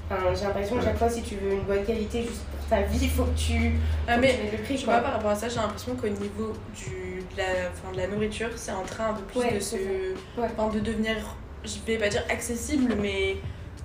Enfin, 0.08 0.22
j'ai 0.36 0.44
l'impression 0.46 0.76
que 0.78 0.84
chaque 0.84 1.00
fois, 1.00 1.10
si 1.10 1.24
tu 1.24 1.34
veux 1.36 1.54
une 1.54 1.64
bonne 1.64 1.84
qualité 1.84 2.22
juste 2.22 2.44
ta 2.70 2.82
vie, 2.82 3.00
il 3.04 3.10
faut 3.10 3.24
que 3.24 3.38
tu, 3.38 3.72
Ah, 4.08 4.14
faut 4.14 4.18
que 4.18 4.22
mais 4.22 4.34
tu 4.36 4.44
mettes 4.44 4.52
le 4.54 4.58
prix. 4.64 4.74
je 4.76 4.80
sais 4.80 4.86
quoi. 4.86 4.96
pas, 4.96 5.02
par 5.02 5.14
rapport 5.14 5.32
à 5.32 5.36
ça, 5.36 5.48
j'ai 5.50 5.56
l'impression 5.58 5.96
qu'au 5.96 6.08
niveau 6.08 6.54
du, 6.76 7.22
de, 7.32 7.38
la, 7.38 7.44
enfin, 7.72 7.92
de 7.94 7.98
la 7.98 8.08
nourriture, 8.08 8.50
c'est 8.56 8.72
en 8.72 8.84
train 8.84 9.10
un 9.10 9.14
peu 9.14 9.22
plus 9.24 9.40
Ouais, 9.40 9.54
de 9.56 9.60
se. 9.60 9.76
Ouais. 9.76 10.48
enfin, 10.58 10.70
de 10.74 10.80
devenir, 10.80 11.16
je 11.64 11.76
vais 11.86 11.98
pas 11.98 12.10
dire 12.10 12.24
accessible, 12.30 12.96
mais 13.02 13.38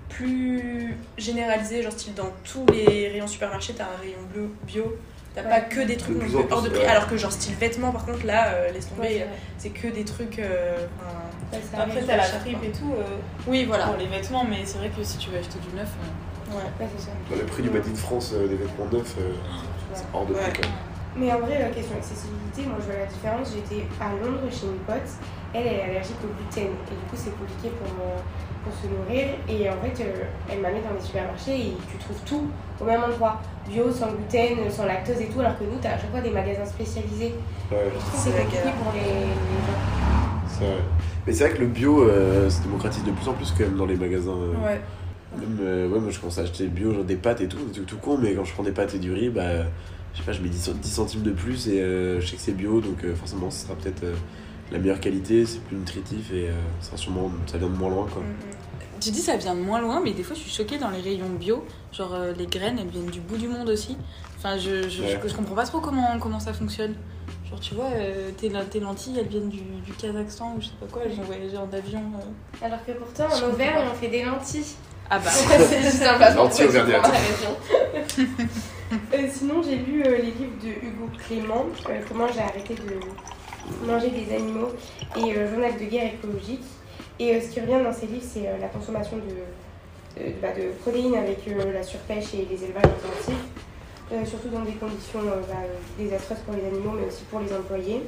plus 0.09 0.97
généralisé. 1.19 1.83
Genre, 1.83 1.93
style 1.93 2.15
dans 2.15 2.31
tous 2.45 2.67
les 2.73 3.09
rayons 3.09 3.27
supermarchés, 3.27 3.75
t'as 3.75 3.85
un 3.85 4.01
rayon 4.01 4.19
bleu 4.33 4.49
bio. 4.67 4.97
T'as 5.35 5.43
Ouais. 5.43 5.49
pas 5.49 5.61
que 5.61 5.81
des 5.83 5.97
trucs 5.97 6.17
De 6.19 6.25
plus 6.25 6.35
hors 6.35 6.61
de 6.63 6.69
prix. 6.71 6.85
Alors 6.85 7.07
que, 7.07 7.17
genre, 7.17 7.31
style 7.31 7.55
vêtements, 7.55 7.93
par 7.93 8.05
contre, 8.05 8.27
là, 8.27 8.49
euh, 8.55 8.73
laisse 8.73 8.89
tomber, 8.89 9.03
Ouais, 9.03 9.27
c'est 9.59 9.71
que 9.71 9.87
des 9.87 10.05
trucs. 10.05 10.41
euh, 10.41 10.87
Après, 11.73 12.03
t'as 12.03 12.17
la 12.17 12.23
fripe 12.25 12.63
et 12.65 12.71
tout 12.73 12.93
euh, 12.99 13.05
Oui, 13.47 13.65
voilà. 13.65 13.87
pour 13.87 13.97
les 13.97 14.07
vêtements, 14.07 14.45
mais 14.45 14.65
c'est 14.65 14.79
vrai 14.79 14.91
que 14.91 15.03
si 15.05 15.19
tu 15.19 15.31
veux 15.31 15.39
acheter 15.39 15.59
du 15.61 15.77
neuf. 15.77 15.89
Ouais. 16.51 16.69
Ouais, 16.81 16.89
c'est 16.97 17.05
ça. 17.07 17.11
Le 17.31 17.47
prix 17.47 17.63
du 17.63 17.71
Made 17.71 17.87
in 17.91 17.95
France 17.97 18.33
euh, 18.35 18.47
des 18.49 18.57
vêtements 18.57 18.87
neufs, 18.93 19.15
euh, 19.19 19.33
c'est 19.95 20.05
hors 20.13 20.27
de 20.27 20.35
prix 20.35 20.53
quand 20.55 20.63
même. 20.69 20.77
Mais 21.17 21.33
en 21.33 21.41
vrai, 21.41 21.59
la 21.59 21.71
question 21.71 21.97
accessibilité, 21.99 22.63
moi 22.71 22.79
je 22.81 22.87
vois 22.87 23.01
la 23.01 23.07
différence. 23.07 23.51
J'étais 23.55 23.83
à 24.01 24.11
Londres 24.15 24.47
chez 24.51 24.67
une 24.67 24.79
pote, 24.87 25.11
elle, 25.53 25.67
elle 25.67 25.75
est 25.79 25.83
allergique 25.83 26.17
au 26.23 26.31
gluten 26.39 26.71
et 26.71 26.95
du 26.95 27.05
coup 27.11 27.17
c'est 27.19 27.35
compliqué 27.35 27.75
pour, 27.75 27.91
euh, 27.99 28.19
pour 28.63 28.73
se 28.79 28.87
nourrir. 28.87 29.35
Et 29.49 29.69
en 29.69 29.75
fait, 29.83 29.99
euh, 30.05 30.23
elle 30.49 30.61
m'a 30.61 30.71
mis 30.71 30.79
dans 30.87 30.95
les 30.95 31.03
supermarchés 31.03 31.59
et 31.59 31.77
tu 31.91 31.97
trouves 31.99 32.21
tout 32.25 32.47
au 32.81 32.85
même 32.85 33.03
endroit 33.03 33.41
bio, 33.69 33.91
sans 33.91 34.13
gluten, 34.15 34.71
sans 34.71 34.87
lactose 34.87 35.21
et 35.21 35.27
tout, 35.27 35.41
alors 35.41 35.59
que 35.59 35.65
nous, 35.65 35.79
t'as 35.83 35.95
à 35.95 35.99
chaque 35.99 36.11
fois 36.13 36.21
des 36.21 36.31
magasins 36.31 36.65
spécialisés. 36.67 37.35
Ouais, 37.75 37.91
Et 37.91 37.91
je 37.91 37.99
trouve 37.99 38.15
que 38.15 38.31
C'est 38.31 38.43
compliqué 38.43 38.71
pour 38.79 38.93
les, 38.95 39.01
les 39.03 39.61
gens. 39.67 39.81
c'est 40.47 40.65
vrai. 40.65 40.79
Mais 41.27 41.33
c'est 41.33 41.45
vrai 41.49 41.57
que 41.59 41.61
le 41.63 41.67
bio 41.69 42.03
euh, 42.05 42.49
se 42.49 42.63
démocratise 42.63 43.03
de 43.05 43.11
plus 43.11 43.29
en 43.29 43.33
plus 43.35 43.51
quand 43.51 43.65
même 43.65 43.77
dans 43.77 43.87
les 43.87 43.97
magasins. 43.97 44.31
euh. 44.31 44.55
Ouais. 44.65 44.81
Même, 45.39 45.59
euh, 45.63 45.89
ouais, 45.89 46.01
moi 46.01 46.11
je 46.11 46.19
commence 46.19 46.39
à 46.39 46.43
acheter 46.43 46.67
bio, 46.67 46.93
genre 46.93 47.05
des 47.05 47.17
pâtes 47.17 47.41
et 47.41 47.49
tout, 47.49 47.59
des 47.59 47.73
trucs 47.73 47.87
tout 47.87 47.99
con, 47.99 48.19
mais 48.19 48.35
quand 48.35 48.45
je 48.45 48.53
prends 48.53 48.63
des 48.65 48.73
pâtes 48.73 48.95
et 48.95 48.99
du 48.99 49.13
riz, 49.13 49.29
bah 49.31 49.65
je 50.13 50.19
sais 50.19 50.25
pas, 50.25 50.33
je 50.33 50.41
mets 50.43 50.49
10, 50.49 50.59
cent- 50.61 50.73
10 50.73 50.91
centimes 50.91 51.23
de 51.23 51.31
plus 51.31 51.69
et 51.69 51.81
euh, 51.81 52.21
je 52.21 52.27
sais 52.27 52.37
que 52.37 52.43
c'est 52.43 52.53
bio, 52.57 52.81
donc 52.81 53.05
euh, 53.05 53.15
forcément 53.15 53.49
ce 53.51 53.65
sera 53.65 53.75
peut-être 53.77 54.03
euh, 54.03 54.15
la 54.73 54.79
meilleure 54.79 54.99
qualité, 55.01 55.47
c'est 55.47 55.61
plus 55.61 55.77
nutritif 55.77 56.33
et 56.33 56.49
euh, 56.49 56.53
ça 56.81 56.89
sera 56.89 56.97
sûrement, 56.97 57.31
ça 57.47 57.59
vient 57.59 57.69
de 57.69 57.77
moins 57.77 57.91
loin 57.91 58.07
quoi. 58.13 58.23
Tu 59.01 59.11
dis 59.13 59.21
ça 59.21 59.37
vient 59.37 59.55
de 59.55 59.61
moins 59.61 59.81
loin, 59.81 60.01
mais 60.05 60.13
des 60.13 60.23
fois 60.25 60.35
je 60.35 60.41
suis 60.41 60.51
choquée 60.51 60.79
dans 60.79 60.91
les 60.91 61.01
rayons 61.01 61.29
bio. 61.39 61.65
Genre 61.93 62.13
euh, 62.13 62.33
les 62.37 62.47
graines, 62.47 62.79
elles 62.81 62.89
viennent 62.89 63.07
du 63.11 63.21
bout 63.21 63.37
du 63.39 63.47
monde 63.49 63.69
aussi. 63.69 63.97
Enfin, 64.37 64.59
je, 64.59 64.89
je, 64.89 65.03
Ouais. 65.03 65.21
je, 65.23 65.29
je 65.29 65.35
comprends 65.35 65.55
pas 65.55 65.65
trop 65.65 65.81
comment, 65.81 66.19
comment 66.19 66.41
ça 66.41 66.53
fonctionne. 66.53 66.95
Genre, 67.49 67.61
tu 67.61 67.75
vois, 67.75 67.87
euh, 67.95 68.31
tes, 68.37 68.51
tes 68.71 68.81
lentilles, 68.81 69.19
elles 69.19 69.27
viennent 69.29 69.49
du, 69.49 69.59
du 69.85 69.93
Kazakhstan 69.93 70.55
ou 70.57 70.61
je 70.61 70.67
sais 70.67 70.73
pas 70.79 70.87
quoi, 70.87 71.03
elles 71.07 71.19
ont 71.19 71.23
voyagé 71.25 71.57
en 71.57 71.69
avion. 71.73 72.01
euh. 72.01 72.65
Alors 72.67 72.85
que 72.85 72.93
pourtant, 72.93 73.25
en 73.25 73.49
Auvergne, 73.51 73.87
on 73.91 73.95
fait 73.95 74.09
des 74.09 74.25
lentilles. 74.25 74.65
Ah 75.11 75.19
bah. 75.19 75.31
c'est 75.31 75.83
juste 75.83 76.03
un 76.03 76.15
placement 76.15 76.49
pour 76.49 76.73
la 76.73 76.83
région. 76.85 77.57
Euh, 79.15 79.29
sinon, 79.33 79.63
j'ai 79.63 79.77
lu 79.77 80.03
euh, 80.03 80.17
les 80.17 80.33
livres 80.33 80.59
de 80.61 80.69
Hugo 80.69 81.09
Clément, 81.25 81.67
euh, 81.89 82.01
comment 82.09 82.27
j'ai 82.27 82.41
arrêté 82.41 82.75
de, 82.75 82.99
Manger 83.87 84.11
des 84.11 84.35
animaux 84.35 84.71
et 85.17 85.37
euh, 85.37 85.51
Journal 85.51 85.73
de 85.79 85.85
guerre 85.85 86.15
écologique. 86.15 86.65
Et 87.19 87.35
euh, 87.35 87.41
ce 87.41 87.49
qui 87.49 87.61
revient 87.61 87.83
dans 87.85 87.93
ces 87.93 88.07
livres, 88.07 88.27
c'est 88.27 88.49
euh, 88.49 88.59
la 88.61 88.69
consommation 88.69 89.17
de, 89.19 90.21
de, 90.21 90.33
bah, 90.41 90.49
de 90.57 90.73
protéines 90.81 91.15
avec 91.15 91.47
euh, 91.49 91.73
la 91.73 91.83
surpêche 91.83 92.35
et 92.35 92.49
les 92.51 92.65
élevages 92.65 92.85
intensifs, 92.85 93.45
euh, 94.13 94.25
surtout 94.25 94.49
dans 94.49 94.63
des 94.63 94.73
conditions 94.73 95.21
euh, 95.21 95.41
bah, 95.49 95.63
désastreuses 95.99 96.39
pour 96.45 96.55
les 96.55 96.67
animaux, 96.67 96.97
mais 96.99 97.07
aussi 97.07 97.23
pour 97.31 97.41
les 97.41 97.53
employés. 97.53 98.03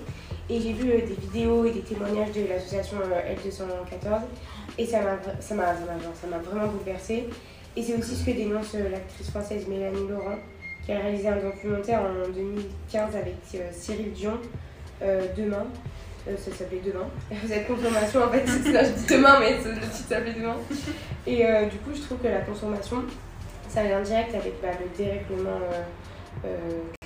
Et 0.50 0.61
j'ai 0.61 0.73
vu 0.73 0.90
euh, 0.90 0.99
des 0.99 1.14
vidéos 1.21 1.64
et 1.64 1.71
des 1.71 1.82
témoignages 1.82 2.32
de 2.32 2.47
l'association 2.49 2.97
euh, 3.04 3.35
L214 3.35 4.21
et 4.78 4.86
ça 4.86 5.00
m'a 5.00 5.18
ça 5.40 5.54
m'a 5.54 6.38
vraiment 6.38 6.66
bouleversée. 6.68 7.28
Et 7.74 7.82
c'est 7.82 7.96
aussi 7.96 8.14
ce 8.16 8.26
que 8.26 8.32
dénonce 8.32 8.74
euh, 8.74 8.90
l'actrice 8.90 9.30
française 9.30 9.66
Mélanie 9.66 10.06
Laurent, 10.06 10.36
qui 10.84 10.92
a 10.92 10.98
réalisé 10.98 11.28
un 11.28 11.36
documentaire 11.36 12.02
en 12.02 12.28
2015 12.30 13.16
avec 13.16 13.36
euh, 13.54 13.70
Cyril 13.72 14.12
Dion, 14.12 14.38
euh, 15.02 15.26
Demain. 15.36 15.66
Ça 16.24 16.52
s'appelait 16.52 16.82
Demain. 16.84 17.06
Cette 17.48 17.66
consommation, 17.66 18.22
en 18.24 18.28
fait, 18.28 18.44
c'est 18.46 18.72
ça, 18.72 18.84
je 18.84 18.90
dis 18.90 19.06
demain, 19.06 19.40
mais 19.40 19.58
c'est- 19.60 19.70
le 19.70 19.80
titre 19.80 20.08
s'appelait 20.08 20.34
Demain. 20.34 20.54
Et 21.26 21.38
du 21.68 21.78
coup, 21.78 21.90
je 21.94 22.02
trouve 22.02 22.18
que 22.18 22.28
la 22.28 22.40
consommation, 22.42 23.02
ça 23.68 23.82
lien 23.82 24.00
direct 24.02 24.34
avec 24.34 24.60
bah, 24.62 24.68
le 24.78 24.96
dérèglement 24.96 25.58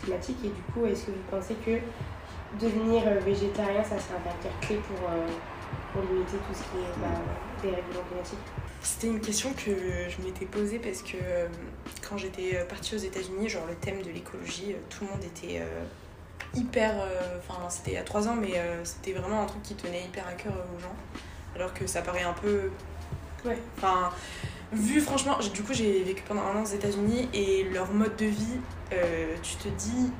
climatique. 0.02 0.37
Et 0.44 0.49
du 0.49 0.62
coup, 0.73 0.85
est-ce 0.87 1.06
que 1.06 1.12
vous 1.12 1.25
pensez 1.30 1.54
que 1.64 1.78
devenir 2.62 3.04
végétarien, 3.25 3.82
ça 3.82 3.96
serait 3.99 4.18
un 4.18 4.28
facteur 4.30 4.52
clé 4.61 4.76
pour, 4.87 4.99
pour 5.92 6.02
limiter 6.12 6.37
tout 6.37 6.54
ce 6.54 6.61
qui 6.64 6.78
est 6.85 7.00
bah, 7.00 7.16
C'était 8.83 9.09
une 9.09 9.21
question 9.21 9.53
que 9.53 9.71
je 10.09 10.25
m'étais 10.25 10.47
posée 10.47 10.79
parce 10.79 11.03
que 11.03 11.17
euh, 11.21 11.49
quand 12.09 12.17
j'étais 12.17 12.55
partie 12.69 12.95
aux 12.95 12.99
États-Unis, 12.99 13.49
genre 13.49 13.67
le 13.69 13.75
thème 13.75 14.01
de 14.03 14.11
l'écologie, 14.11 14.73
euh, 14.73 14.77
tout 14.89 15.05
le 15.05 15.11
monde 15.11 15.25
était 15.25 15.61
euh, 15.61 15.85
hyper. 16.55 16.95
euh, 17.01 17.39
Enfin, 17.39 17.69
c'était 17.69 17.93
il 17.93 17.95
y 17.95 17.99
a 17.99 18.05
trois 18.05 18.29
ans, 18.29 18.37
mais 18.37 18.53
euh, 18.57 18.85
c'était 18.85 19.13
vraiment 19.13 19.43
un 19.43 19.47
truc 19.47 19.63
qui 19.63 19.75
tenait 19.75 20.05
hyper 20.05 20.27
à 20.29 20.33
cœur 20.33 20.53
euh, 20.53 20.77
aux 20.77 20.81
gens. 20.81 20.95
Alors 21.55 21.75
que 21.75 21.87
ça 21.87 22.03
paraît 22.03 22.23
un 22.23 22.35
peu. 22.35 22.71
Ouais. 23.45 23.59
Enfin, 23.77 24.11
vu 24.73 25.01
franchement, 25.01 25.39
du 25.53 25.63
coup, 25.63 25.73
j'ai 25.73 26.03
vécu 26.05 26.23
pendant 26.29 26.43
un 26.43 26.57
an 26.57 26.63
aux 26.63 26.67
États-Unis 26.67 27.29
et 27.33 27.65
leur 27.65 27.91
mode 27.91 28.15
de 28.17 28.27
vie, 28.27 28.61
euh, 28.93 29.35
tu 29.43 29.57
te 29.57 29.69
dis, 29.69 30.13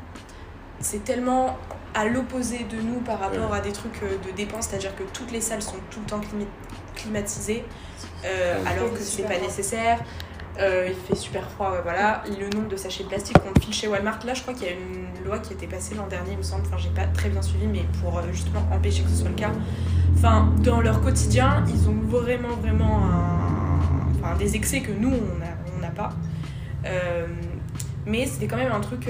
c'est 0.80 1.04
tellement 1.04 1.56
à 1.95 2.04
l'opposé 2.04 2.64
de 2.71 2.76
nous 2.80 3.00
par 3.00 3.18
rapport 3.21 3.52
à 3.54 3.61
des 3.61 3.73
trucs 3.73 4.02
euh, 4.02 4.16
de 4.26 4.37
dépenses, 4.37 4.66
c'est-à-dire 4.68 4.95
que 4.97 5.02
toutes 5.14 5.33
les 5.33 5.40
salles 5.40 5.62
sont 5.62 5.76
tout 5.90 6.00
le 6.00 6.06
temps 6.06 6.21
climatisées. 6.95 7.64
Euh, 8.25 8.62
alors 8.66 8.92
que 8.92 9.00
c'est 9.00 9.23
pas 9.23 9.38
nécessaire. 9.38 10.00
Euh, 10.59 10.88
il 10.88 10.95
fait 10.95 11.14
super 11.21 11.49
froid, 11.50 11.71
ouais, 11.73 11.80
voilà. 11.83 12.23
Le 12.28 12.49
nombre 12.49 12.68
de 12.68 12.76
sachets 12.76 13.04
de 13.04 13.09
plastique 13.09 13.37
qu'on 13.38 13.59
file 13.61 13.75
chez 13.75 13.88
Walmart, 13.88 14.18
là, 14.25 14.33
je 14.33 14.40
crois 14.42 14.54
qu'il 14.54 14.64
y 14.66 14.71
a 14.71 14.73
une 14.73 15.25
loi 15.25 15.38
qui 15.38 15.52
était 15.52 15.66
passée 15.66 15.95
l'an 15.95 16.06
dernier, 16.06 16.33
il 16.33 16.38
me 16.38 16.42
semble. 16.42 16.62
Enfin, 16.66 16.78
j'ai 16.78 16.88
pas 16.90 17.04
très 17.06 17.28
bien 17.28 17.42
suivi, 17.42 17.66
mais 17.66 17.85
pour 18.02 18.16
euh, 18.18 18.23
justement 18.33 18.62
empêcher 18.73 19.02
que 19.02 19.11
ce 19.11 19.16
soit 19.16 19.28
le 19.28 19.35
cas. 19.35 19.50
Enfin, 20.14 20.50
dans 20.62 20.80
leur 20.80 21.02
quotidien, 21.02 21.62
ils 21.68 21.88
ont 21.90 22.00
vraiment, 22.06 22.56
vraiment 22.62 23.04
un- 23.04 24.18
enfin, 24.18 24.35
des 24.37 24.56
excès 24.56 24.80
que 24.80 24.92
nous, 24.92 25.12
on 25.12 25.38
n'a 25.38 25.47
on 25.76 25.80
n'a 25.80 25.90
pas. 25.90 26.11
Euh, 26.87 27.26
mais 28.06 28.25
c'était 28.26 28.47
quand 28.47 28.56
même 28.56 28.73
un 28.73 28.80
truc. 28.80 29.09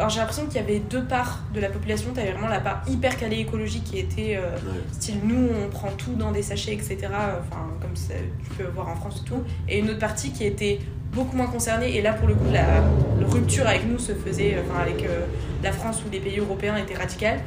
Euh, 0.00 0.02
Alors, 0.02 0.08
j'ai 0.10 0.18
l'impression 0.20 0.46
qu'il 0.46 0.56
y 0.56 0.58
avait 0.58 0.78
deux 0.80 1.04
parts 1.04 1.40
de 1.54 1.60
la 1.60 1.68
population. 1.68 2.10
Tu 2.14 2.20
avais 2.20 2.32
vraiment 2.32 2.48
la 2.48 2.60
part 2.60 2.82
hyper 2.88 3.16
calée 3.16 3.38
écologique 3.38 3.84
qui 3.84 3.98
était. 3.98 4.36
euh, 4.36 4.50
Ouais. 4.56 4.80
style 4.92 5.20
nous 5.24 5.48
on 5.64 5.68
prend 5.70 5.90
tout 5.92 6.14
dans 6.14 6.32
des 6.32 6.42
sachets 6.42 6.74
etc 6.74 6.98
enfin 7.02 7.68
comme 7.80 7.94
ça, 7.96 8.14
tu 8.44 8.50
peux 8.56 8.64
voir 8.70 8.88
en 8.88 8.94
France 8.96 9.22
et 9.24 9.28
tout 9.28 9.42
et 9.68 9.78
une 9.78 9.88
autre 9.90 9.98
partie 9.98 10.30
qui 10.32 10.44
était 10.44 10.80
beaucoup 11.12 11.36
moins 11.36 11.46
concernée 11.46 11.96
et 11.96 12.02
là 12.02 12.12
pour 12.12 12.28
le 12.28 12.34
coup 12.34 12.50
la, 12.52 12.62
la 13.20 13.26
rupture 13.26 13.66
avec 13.66 13.86
nous 13.88 13.98
se 13.98 14.12
faisait 14.12 14.56
enfin 14.62 14.80
avec 14.82 15.02
euh, 15.04 15.26
la 15.62 15.72
France 15.72 16.02
ou 16.06 16.10
les 16.10 16.20
pays 16.20 16.38
européens 16.38 16.76
était 16.76 16.94
radicale 16.96 17.40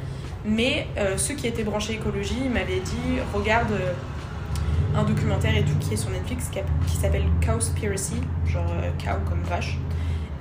mais 0.44 0.86
euh, 0.98 1.16
ceux 1.16 1.34
qui 1.34 1.46
étaient 1.46 1.62
branchés 1.64 1.94
écologie 1.94 2.48
m'avaient 2.52 2.80
dit 2.80 3.20
regarde 3.32 3.72
euh, 3.72 3.92
un 4.98 5.04
documentaire 5.04 5.56
et 5.56 5.62
tout 5.64 5.76
qui 5.80 5.94
est 5.94 5.96
sur 5.96 6.10
Netflix 6.10 6.48
qui, 6.52 6.58
qui 6.88 6.96
s'appelle 6.96 7.24
Cowspiracy 7.46 8.16
genre 8.46 8.66
euh, 8.82 8.90
cow 9.02 9.18
comme 9.28 9.42
vache 9.44 9.78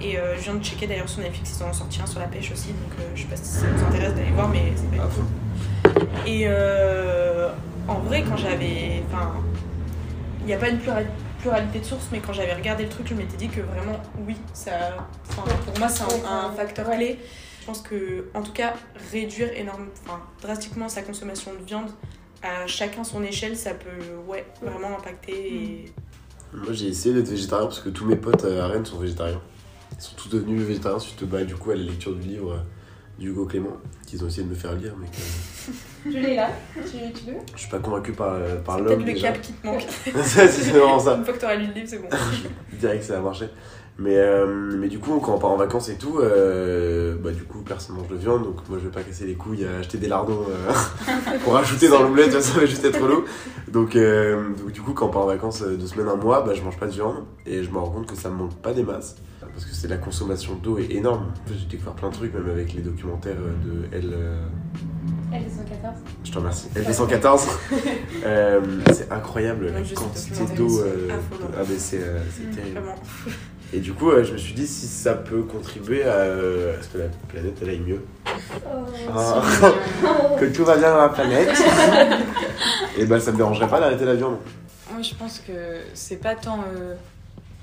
et 0.01 0.17
euh, 0.17 0.35
je 0.37 0.41
viens 0.41 0.55
de 0.55 0.63
checker 0.63 0.87
d'ailleurs 0.87 1.07
sur 1.09 1.21
Netflix 1.21 1.55
ils 1.59 1.63
en 1.63 1.69
ont 1.69 1.73
sorti 1.73 2.01
un 2.01 2.05
sur 2.05 2.19
la 2.19 2.27
pêche 2.27 2.51
aussi 2.51 2.69
donc 2.69 2.91
euh, 2.99 3.03
je 3.15 3.21
sais 3.21 3.27
pas 3.27 3.35
si 3.35 3.43
ça 3.45 3.65
vous 3.67 3.83
intéresse 3.85 4.13
d'aller 4.15 4.31
voir 4.31 4.49
mais 4.49 4.73
c'est 4.75 4.97
pas 4.97 5.07
fond. 5.07 5.23
et 6.25 6.43
euh, 6.47 7.49
en 7.87 7.99
vrai, 7.99 8.23
quand 8.23 8.37
j'avais. 8.37 9.03
Enfin, 9.11 9.33
il 10.41 10.45
n'y 10.45 10.53
a 10.53 10.57
pas 10.57 10.69
une 10.69 10.77
plurali- 10.77 11.05
pluralité 11.39 11.79
de 11.79 11.83
sources, 11.85 12.07
mais 12.11 12.19
quand 12.19 12.33
j'avais 12.33 12.53
regardé 12.53 12.83
le 12.83 12.89
truc, 12.89 13.07
je 13.07 13.13
m'étais 13.13 13.37
dit 13.37 13.49
que 13.49 13.61
vraiment, 13.61 13.99
oui, 14.25 14.37
ça. 14.53 14.71
Enfin, 15.29 15.43
pour 15.65 15.77
moi, 15.79 15.89
c'est 15.89 16.03
un, 16.03 16.47
un 16.47 16.51
facteur 16.51 16.89
clé. 16.89 17.19
Je 17.59 17.65
pense 17.65 17.81
que, 17.81 18.29
en 18.33 18.41
tout 18.41 18.51
cas, 18.53 18.73
réduire 19.11 19.49
énorme, 19.55 19.87
enfin, 20.05 20.21
drastiquement 20.41 20.89
sa 20.89 21.01
consommation 21.01 21.51
de 21.53 21.65
viande 21.65 21.89
à 22.41 22.67
chacun 22.67 23.03
son 23.03 23.23
échelle, 23.23 23.55
ça 23.55 23.71
peut, 23.73 24.15
ouais, 24.27 24.45
vraiment 24.61 24.97
impacter. 24.97 25.31
Et... 25.53 25.85
Moi 26.53 26.71
j'ai 26.73 26.87
essayé 26.87 27.15
d'être 27.15 27.29
végétarien 27.29 27.65
parce 27.65 27.79
que 27.79 27.89
tous 27.89 28.05
mes 28.05 28.15
potes 28.17 28.43
euh, 28.43 28.63
à 28.63 28.67
Rennes 28.67 28.85
sont 28.85 28.99
végétariens. 28.99 29.41
Ils 30.03 30.07
sont 30.07 30.15
tous 30.17 30.29
devenus 30.29 30.61
végétariens 30.63 30.99
suite 30.99 31.23
bah, 31.23 31.45
du 31.45 31.55
coup 31.55 31.71
à 31.71 31.75
la 31.75 31.83
lecture 31.83 32.13
du 32.13 32.27
livre 32.27 32.51
euh, 32.51 32.57
d'Hugo 33.19 33.45
Clément 33.45 33.77
qu'ils 34.05 34.21
ont 34.21 34.27
essayé 34.27 34.43
de 34.43 34.49
me 34.49 34.55
faire 34.55 34.73
lire 34.73 34.93
mais 34.99 35.07
que 35.07 36.11
Je 36.11 36.17
l'ai 36.17 36.35
là, 36.35 36.49
tu, 36.75 36.81
tu 37.13 37.31
veux? 37.31 37.37
Je 37.55 37.61
suis 37.61 37.69
pas 37.69 37.79
convaincu 37.79 38.11
par, 38.11 38.33
euh, 38.33 38.57
par 38.57 38.75
C'est 38.79 38.83
peut-être 38.83 38.97
l'homme. 38.97 39.07
le 39.07 39.13
déjà. 39.13 39.31
cap 39.31 39.41
qui 39.41 39.53
te 39.53 39.65
manque. 39.65 39.85
c'est 40.25 40.47
c'est 40.49 40.71
vraiment 40.71 40.99
ça. 40.99 41.15
Une 41.15 41.23
fois 41.23 41.33
que 41.33 41.39
tu 41.39 41.45
auras 41.45 41.55
lu 41.55 41.67
le 41.67 41.73
livre, 41.73 41.87
c'est 41.87 41.99
bon. 41.99 42.09
Je 42.73 42.75
dirais 42.75 42.97
que 42.99 43.05
ça 43.05 43.17
a 43.17 43.21
marché. 43.21 43.45
Mais, 43.99 44.17
euh, 44.17 44.47
mais 44.77 44.87
du 44.87 44.97
coup, 44.97 45.19
quand 45.19 45.35
on 45.35 45.37
part 45.39 45.51
en 45.51 45.55
vacances 45.55 45.89
et 45.89 45.97
tout, 45.97 46.17
euh, 46.19 47.15
bah, 47.15 47.31
du 47.31 47.43
coup, 47.43 47.59
personne 47.59 47.95
mange 47.95 48.07
de 48.07 48.15
viande, 48.15 48.43
donc 48.43 48.67
moi 48.67 48.79
je 48.79 48.85
vais 48.85 48.91
pas 48.91 49.03
casser 49.03 49.25
les 49.27 49.35
couilles 49.35 49.65
à 49.65 49.79
acheter 49.79 49.99
des 49.99 50.07
lardons 50.07 50.45
euh, 50.49 51.37
pour 51.43 51.53
rajouter 51.53 51.89
dans 51.89 52.01
l'omelette, 52.01 52.41
ça 52.41 52.59
va 52.59 52.65
juste 52.65 52.83
être 52.83 52.99
relou. 52.99 53.25
Donc, 53.71 53.95
euh, 53.95 54.49
donc, 54.57 54.71
du 54.71 54.81
coup, 54.81 54.93
quand 54.93 55.07
on 55.07 55.09
part 55.09 55.21
en 55.23 55.27
vacances 55.27 55.61
deux 55.61 55.87
semaines, 55.87 56.07
un 56.09 56.15
mois, 56.15 56.41
bah, 56.41 56.53
je 56.55 56.61
mange 56.63 56.77
pas 56.77 56.87
de 56.87 56.91
viande 56.91 57.23
et 57.45 57.63
je 57.63 57.69
me 57.69 57.77
rends 57.77 57.91
compte 57.91 58.07
que 58.07 58.15
ça 58.15 58.29
me 58.29 58.35
manque 58.35 58.55
pas 58.55 58.73
des 58.73 58.83
masses. 58.83 59.15
Parce 59.41 59.65
que 59.65 59.75
c'est 59.75 59.87
la 59.87 59.97
consommation 59.97 60.55
d'eau 60.55 60.79
est 60.79 60.91
énorme. 60.91 61.27
J'ai 61.47 61.67
découvert 61.67 61.93
plein 61.93 62.09
de 62.09 62.15
trucs, 62.15 62.33
même 62.33 62.49
avec 62.49 62.73
les 62.73 62.81
documentaires 62.81 63.35
de 63.35 63.95
euh, 63.95 64.39
L214 65.31 65.93
je 66.23 66.31
te 66.31 66.37
remercie. 66.37 66.67
L214. 66.75 67.47
Euh, 68.25 68.61
c'est 68.93 69.11
incroyable 69.11 69.65
la 69.65 69.81
quantité 69.81 70.45
d'eau. 70.55 70.79
euh, 70.79 71.09
affolant. 71.09 71.51
ah, 71.57 71.63
mais 71.67 71.77
c'est 71.77 71.99
euh, 72.01 72.19
c'est 72.31 72.55
terrible. 72.55 72.79
Vraiment. 72.79 72.95
Et 73.73 73.79
du 73.79 73.91
coup, 73.93 74.11
euh, 74.11 74.23
je 74.23 74.33
me 74.33 74.37
suis 74.37 74.53
dit 74.53 74.67
si 74.67 74.85
ça 74.87 75.15
peut 75.15 75.41
contribuer 75.41 76.03
à, 76.03 76.13
euh, 76.13 76.77
à 76.79 76.83
ce 76.83 76.89
que 76.89 76.97
la 76.99 77.05
planète 77.27 77.57
elle 77.61 77.69
aille 77.69 77.79
mieux. 77.79 78.01
Ah, 79.11 79.41
que 80.39 80.45
tout 80.45 80.63
va 80.63 80.77
bien 80.77 80.91
dans 80.91 81.01
la 81.01 81.09
planète. 81.09 81.49
et 82.97 83.05
bah, 83.05 83.19
ça 83.19 83.31
me 83.31 83.37
dérangerait 83.37 83.67
pas 83.67 83.79
d'arrêter 83.79 84.05
la 84.05 84.13
viande. 84.13 84.37
Moi, 84.91 85.01
je 85.01 85.15
pense 85.15 85.39
que 85.39 85.79
c'est 85.95 86.17
pas 86.17 86.35
tant 86.35 86.59
euh, 86.71 86.93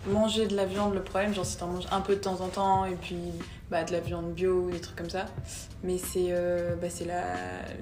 manger 0.08 0.46
de 0.48 0.56
la 0.56 0.64
viande 0.64 0.94
le 0.94 1.00
problème, 1.02 1.32
genre 1.32 1.46
si 1.46 1.56
t'en 1.56 1.68
manges 1.68 1.86
un 1.92 2.00
peu 2.00 2.16
de 2.16 2.20
temps 2.20 2.40
en 2.40 2.48
temps 2.48 2.84
et 2.86 2.96
puis 3.00 3.16
bah, 3.70 3.84
de 3.84 3.92
la 3.92 4.00
viande 4.00 4.32
bio 4.32 4.64
ou 4.66 4.70
des 4.72 4.80
trucs 4.80 4.96
comme 4.96 5.10
ça, 5.10 5.26
mais 5.84 5.96
c'est 5.96 6.30
euh, 6.30 6.74
bah, 6.80 6.88
c'est 6.90 7.04
la, 7.04 7.22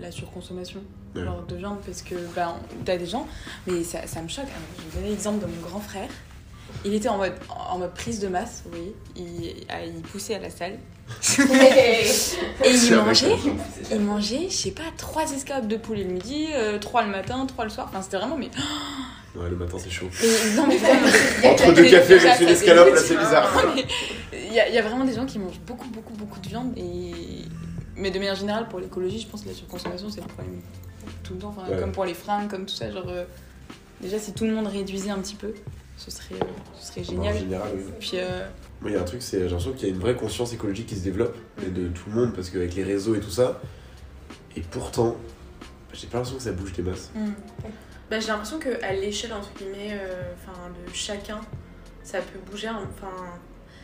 la 0.01 0.11
surconsommation 0.11 0.81
Ouais. 1.17 1.25
genre, 1.25 1.43
de 1.49 1.57
viande 1.57 1.79
parce 1.87 2.03
que 2.03 2.15
bah, 2.37 2.55
t'as 2.85 2.99
des 2.99 3.07
gens, 3.07 3.27
mais 3.67 3.83
ça, 3.83 4.07
ça 4.07 4.21
me 4.21 4.29
choque. 4.29 4.45
Je 4.77 4.85
vais 4.85 4.97
donner 5.01 5.09
l'exemple 5.15 5.41
de 5.41 5.47
mon 5.51 5.67
grand 5.67 5.81
frère. 5.81 6.11
Il 6.85 6.95
était 6.95 7.09
en 7.09 7.19
mode, 7.19 7.35
en 7.71 7.79
mode 7.79 7.93
prise 7.95 8.21
de 8.21 8.29
masse, 8.29 8.63
vous 8.65 8.71
voyez, 8.71 8.95
il, 9.17 9.67
ah, 9.69 9.85
il 9.85 10.01
poussait 10.03 10.35
à 10.37 10.39
la 10.39 10.51
salle 10.51 10.79
et 11.39 12.71
il 12.71 12.95
un 12.95 13.03
mangeait, 13.03 13.35
il 13.91 14.01
mangeait, 14.01 14.47
je 14.51 14.55
sais 14.55 14.71
pas, 14.73 14.83
trois 14.97 15.31
escalopes 15.33 15.67
de 15.67 15.77
poulet 15.77 16.05
le 16.05 16.13
midi, 16.13 16.49
euh, 16.53 16.79
trois 16.79 17.03
le 17.03 17.11
matin, 17.11 17.47
trois 17.47 17.65
le 17.65 17.71
soir, 17.71 17.87
enfin 17.89 18.03
c'était 18.03 18.19
vraiment 18.19 18.37
mais 18.37 18.51
Ouais, 19.37 19.49
le 19.49 19.57
matin 19.57 19.77
c'est 19.79 19.91
chaud. 19.91 20.09
et 20.23 20.55
non, 20.57 20.67
mais 20.67 20.77
vraiment, 20.77 21.07
Entre 21.45 21.73
deux 21.73 21.89
cafés, 21.89 22.19
j'ai 22.19 22.31
fait 22.31 22.45
une 22.45 22.51
escalope, 22.51 22.95
là 22.95 23.01
c'est 23.01 23.17
bizarre. 23.17 23.51
Il 24.33 24.53
y, 24.55 24.61
a, 24.61 24.69
il 24.69 24.75
y 24.75 24.79
a 24.79 24.83
vraiment 24.83 25.05
des 25.05 25.15
gens 25.15 25.27
qui 25.27 25.39
mangent 25.39 25.61
beaucoup, 25.67 25.89
beaucoup, 25.89 26.15
beaucoup 26.15 26.41
de 26.41 26.49
viande. 26.49 26.73
Et... 26.77 27.13
Mais 27.97 28.11
de 28.11 28.19
manière 28.19 28.35
générale, 28.35 28.69
pour 28.69 28.81
l'écologie, 28.81 29.21
je 29.21 29.27
pense 29.27 29.43
que 29.43 29.49
la 29.49 29.55
surconsommation, 29.55 30.09
c'est 30.11 30.23
le 30.23 30.27
problème 30.27 30.61
tout 31.23 31.35
le 31.35 31.41
temps. 31.41 31.55
Enfin, 31.57 31.71
Ouais. 31.71 31.79
Comme 31.79 31.93
pour 31.93 32.05
les 32.07 32.15
fringues, 32.15 32.49
comme 32.49 32.65
tout 32.65 32.75
ça. 32.75 32.91
Genre, 32.91 33.05
euh, 33.09 33.25
déjà, 34.01 34.19
si 34.19 34.33
tout 34.33 34.45
le 34.45 34.53
monde 34.53 34.67
réduisait 34.67 35.11
un 35.11 35.19
petit 35.19 35.35
peu, 35.35 35.53
ce 35.99 36.11
serait, 36.11 36.37
ce 36.81 36.87
serait 36.87 37.05
génial. 37.05 37.35
En 37.35 37.39
général, 37.39 37.73
oui. 37.77 37.83
Puis, 38.01 38.13
euh, 38.15 38.49
Moi, 38.81 38.91
il 38.91 38.95
y 38.95 38.97
a 38.97 39.01
un 39.03 39.05
truc, 39.05 39.21
c'est 39.21 39.39
j'ai 39.41 39.45
l'impression 39.45 39.73
qu'il 39.73 39.89
y 39.89 39.91
a 39.91 39.95
une 39.95 40.01
vraie 40.01 40.15
conscience 40.17 40.53
écologique 40.55 40.87
qui 40.87 40.97
se 40.97 41.03
développe, 41.05 41.37
mais 41.59 41.67
de 41.69 41.89
tout 41.89 42.09
le 42.09 42.15
monde, 42.15 42.35
parce 42.35 42.49
qu'avec 42.51 42.75
les 42.75 42.85
réseaux 42.85 43.15
et 43.15 43.21
tout 43.21 43.31
ça. 43.31 43.61
Et 44.57 44.61
pourtant, 44.63 45.17
j'ai 45.93 46.07
pas 46.07 46.19
l'impression 46.19 46.37
que 46.39 46.43
ça 46.45 46.53
bouge 46.53 46.73
des 46.73 46.83
masses. 46.83 47.11
Bah, 48.11 48.19
j'ai 48.21 48.29
l'impression 48.29 48.59
qu'à 48.59 48.93
l'échelle, 48.95 49.33
entre 49.35 49.51
guillemets, 49.59 49.93
euh, 50.01 50.33
enfin, 50.35 50.57
de 50.71 50.95
chacun, 50.95 51.41
ça 52.03 52.21
peut 52.21 52.39
bouger. 52.51 52.69
un- 52.69 52.81
Enfin, 52.97 53.13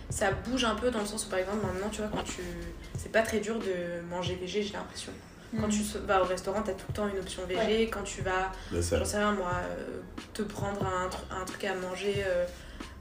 ça 0.08 0.30
bouge 0.32 0.64
un 0.64 0.74
peu 0.76 0.90
dans 0.90 1.00
le 1.00 1.06
sens 1.06 1.26
où, 1.26 1.28
par 1.28 1.40
exemple, 1.40 1.58
maintenant, 1.66 1.88
tu 1.90 2.00
vois, 2.00 2.10
quand 2.14 2.22
tu. 2.22 2.40
C'est 2.96 3.10
pas 3.12 3.22
très 3.22 3.40
dur 3.40 3.58
de 3.58 4.00
manger 4.08 4.36
végé, 4.36 4.62
j'ai 4.62 4.72
l'impression. 4.72 5.12
Quand 5.60 5.68
tu 5.68 5.80
s- 5.80 5.96
vas 6.06 6.22
au 6.22 6.24
restaurant, 6.26 6.62
t'as 6.62 6.72
tout 6.72 6.86
le 6.88 6.94
temps 6.94 7.08
une 7.08 7.18
option 7.18 7.42
végé. 7.46 7.88
Quand 7.88 8.02
tu 8.02 8.22
vas, 8.22 8.50
j'en 8.72 8.82
sais 8.82 9.18
rien, 9.18 9.32
moi, 9.32 9.50
euh, 9.62 10.00
te 10.32 10.42
prendre 10.42 10.84
un, 10.86 11.08
tr- 11.08 11.40
un 11.40 11.44
truc 11.44 11.64
à 11.64 11.74
manger. 11.74 12.22
euh, 12.26 12.44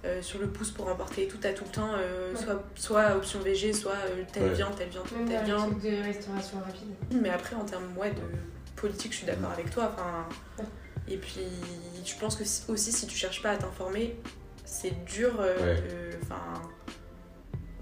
euh, 0.06 0.22
sur 0.22 0.38
le 0.40 0.48
pouce 0.50 0.70
pour 0.70 0.90
emporter 0.90 1.24
et 1.24 1.28
tout, 1.30 1.38
t'as 1.38 1.54
tout 1.54 1.64
le 1.64 1.70
temps 1.72 1.92
euh, 1.94 2.34
Ouais. 2.34 2.38
soit, 2.44 2.62
soit 2.76 3.16
option 3.16 3.40
VG, 3.40 3.72
soit 3.72 3.94
euh, 3.94 4.24
telle 4.34 4.44
Ouais. 4.44 4.50
viande, 4.54 4.76
telle 4.76 4.90
viande, 4.90 5.06
Même 5.16 5.30
telle 5.30 5.46
viande. 5.46 5.80
de 5.80 6.04
restauration 6.04 6.58
rapide. 6.60 6.90
Mais 7.22 7.30
après, 7.30 7.56
en 7.56 7.64
termes 7.64 7.88
ouais, 7.98 8.10
de 8.12 8.20
politique, 8.76 9.14
je 9.14 9.18
suis 9.20 9.26
d'accord 9.26 9.52
avec 9.52 9.70
toi. 9.70 9.94
Enfin, 9.96 10.28
Ouais. 10.60 10.66
et 11.08 11.16
puis, 11.16 11.40
je 12.06 12.16
pense 12.20 12.36
que 12.36 12.44
si- 12.44 12.64
aussi, 12.70 12.92
si 12.92 13.08
tu 13.08 13.16
cherches 13.16 13.42
pas 13.42 13.52
à 13.52 13.56
t'informer, 13.56 14.18
c'est 14.66 15.06
dur. 15.06 15.36
euh, 15.40 15.56
Ouais. 15.78 16.18
Enfin, 16.22 16.62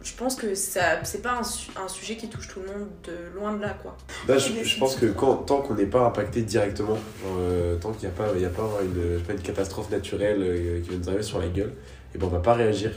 je 0.04 0.14
pense 0.16 0.36
que 0.36 0.56
ça, 0.56 1.04
c'est 1.04 1.22
pas 1.22 1.34
un, 1.34 1.44
su- 1.44 1.72
un 1.82 1.88
sujet 1.88 2.16
qui 2.16 2.28
touche 2.30 2.48
tout 2.48 2.60
le 2.60 2.68
monde 2.68 2.88
de 3.04 3.38
loin 3.40 3.54
de 3.56 3.62
là, 3.62 3.76
quoi. 3.82 3.96
Là, 4.28 4.38
je, 4.38 4.64
je 4.64 4.80
pense 4.80 4.96
que 4.96 5.06
quand, 5.08 5.36
tant 5.38 5.62
qu'on 5.62 5.76
n'est 5.76 5.86
pas 5.86 6.06
impacté 6.06 6.42
directement, 6.42 6.96
genre, 6.96 7.38
euh, 7.40 7.76
tant 7.78 7.92
qu'il 7.92 8.08
n'y 8.10 8.14
a 8.16 8.18
pas, 8.18 8.28
il 8.36 8.42
y 8.42 8.46
a 8.46 8.50
pas 8.50 8.70
une, 8.84 9.22
pas, 9.24 9.34
catastrophe 9.36 9.90
naturelle 9.92 10.42
euh, 10.42 10.82
qui 10.82 10.90
va 10.90 10.96
nous 10.98 11.08
arriver 11.10 11.24
sur 11.24 11.40
la 11.40 11.48
gueule, 11.48 11.74
et 12.14 12.18
ben 12.18 12.28
on 12.28 12.30
va 12.30 12.40
pas 12.40 12.54
réagir. 12.54 12.92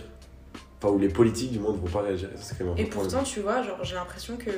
Enfin, 0.82 0.92
ou 0.92 0.99
les 0.99 1.08
politiques 1.08 1.52
du 1.52 1.58
monde 1.61 1.80
vont 1.80 1.90
pas 1.90 2.02
réagir. 2.02 2.28
Et 2.76 2.84
pourtant, 2.84 3.23
tu 3.23 3.40
vois, 3.40 3.62
genre, 3.62 3.82
j'ai 3.82 3.94
l'impression 3.94 4.37
que 4.37 4.50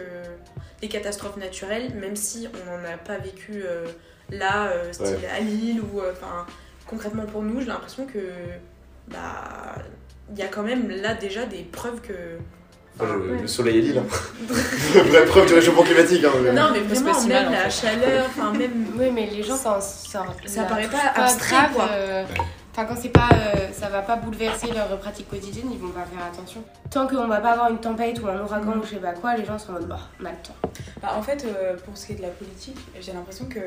les 0.82 0.88
catastrophes 0.88 1.36
naturelles, 1.36 1.94
même 1.94 2.16
si 2.16 2.48
on 2.52 2.70
n'en 2.70 2.84
a 2.92 2.96
pas 2.96 3.18
vécu 3.18 3.62
euh, 3.64 3.86
là, 4.30 4.72
style 4.92 5.06
Ouais. 5.06 5.28
à 5.36 5.40
Lille, 5.40 5.80
ou 5.80 6.00
enfin, 6.00 6.44
concrètement 6.86 7.26
pour 7.26 7.42
nous, 7.42 7.60
j'ai 7.60 7.66
l'impression 7.66 8.06
que, 8.06 8.18
bah, 9.08 9.74
il 10.32 10.38
y 10.38 10.42
a 10.42 10.48
quand 10.48 10.62
même 10.62 10.88
là 10.90 11.14
déjà 11.14 11.44
des 11.46 11.62
preuves 11.62 12.00
que. 12.00 12.12
Enfin, 12.98 13.12
le, 13.12 13.32
Ouais. 13.34 13.40
le 13.42 13.46
soleil 13.46 13.78
est 13.78 13.80
lille. 13.82 13.98
Hein. 13.98 14.06
Vraie 15.08 15.24
preuve 15.26 15.46
du 15.46 15.54
réchauffement 15.54 15.82
climatique. 15.82 16.24
Hein, 16.24 16.30
mais- 16.42 16.52
Non, 16.52 16.68
mais 16.72 16.80
vraiment, 16.80 17.12
pas 17.12 17.26
même 17.26 17.52
la 17.52 17.68
fait. 17.68 17.86
chaleur, 17.88 18.26
enfin, 18.26 18.52
même. 18.52 18.86
Oui, 18.98 19.10
mais 19.12 19.26
les 19.26 19.42
gens, 19.42 19.56
Ça, 19.56 19.80
ça, 19.80 20.24
paraît 20.68 20.84
touche 20.84 20.92
pas 20.92 21.22
abstrait, 21.22 21.56
quoi. 21.74 21.88
euh, 21.92 22.24
Enfin, 22.72 22.84
quand 22.88 22.96
c'est 23.00 23.08
pas, 23.08 23.30
euh, 23.32 23.68
ça 23.72 23.88
va 23.88 24.02
pas 24.02 24.16
bouleverser 24.16 24.66
leur 24.70 24.98
pratique 24.98 25.30
quotidienne, 25.30 25.68
ils 25.72 25.78
vont 25.78 25.88
pas 25.88 26.04
faire 26.04 26.26
attention. 26.30 26.62
Tant 26.90 27.06
qu'on 27.06 27.26
va 27.26 27.40
pas 27.40 27.52
avoir 27.52 27.70
une 27.70 27.78
tempête 27.78 28.20
ou 28.22 28.28
un 28.28 28.38
ouragan 28.42 28.72
Mhm. 28.74 28.80
ou 28.80 28.84
je 28.84 28.90
sais 28.90 28.96
pas 28.96 29.12
quoi, 29.12 29.34
les 29.34 29.46
gens 29.46 29.58
seront 29.58 29.72
en 29.76 29.80
mode 29.80 29.88
bah, 29.88 29.98
on 30.20 30.26
a 30.26 30.30
le 30.30 30.36
temps. 30.46 30.56
Bah, 31.00 31.14
en 31.16 31.22
fait, 31.22 31.46
euh, 31.46 31.74
pour 31.86 31.96
ce 31.96 32.04
qui 32.06 32.12
est 32.12 32.16
de 32.16 32.22
la 32.22 32.28
politique, 32.28 32.76
j'ai 33.00 33.12
l'impression 33.14 33.46
que 33.46 33.60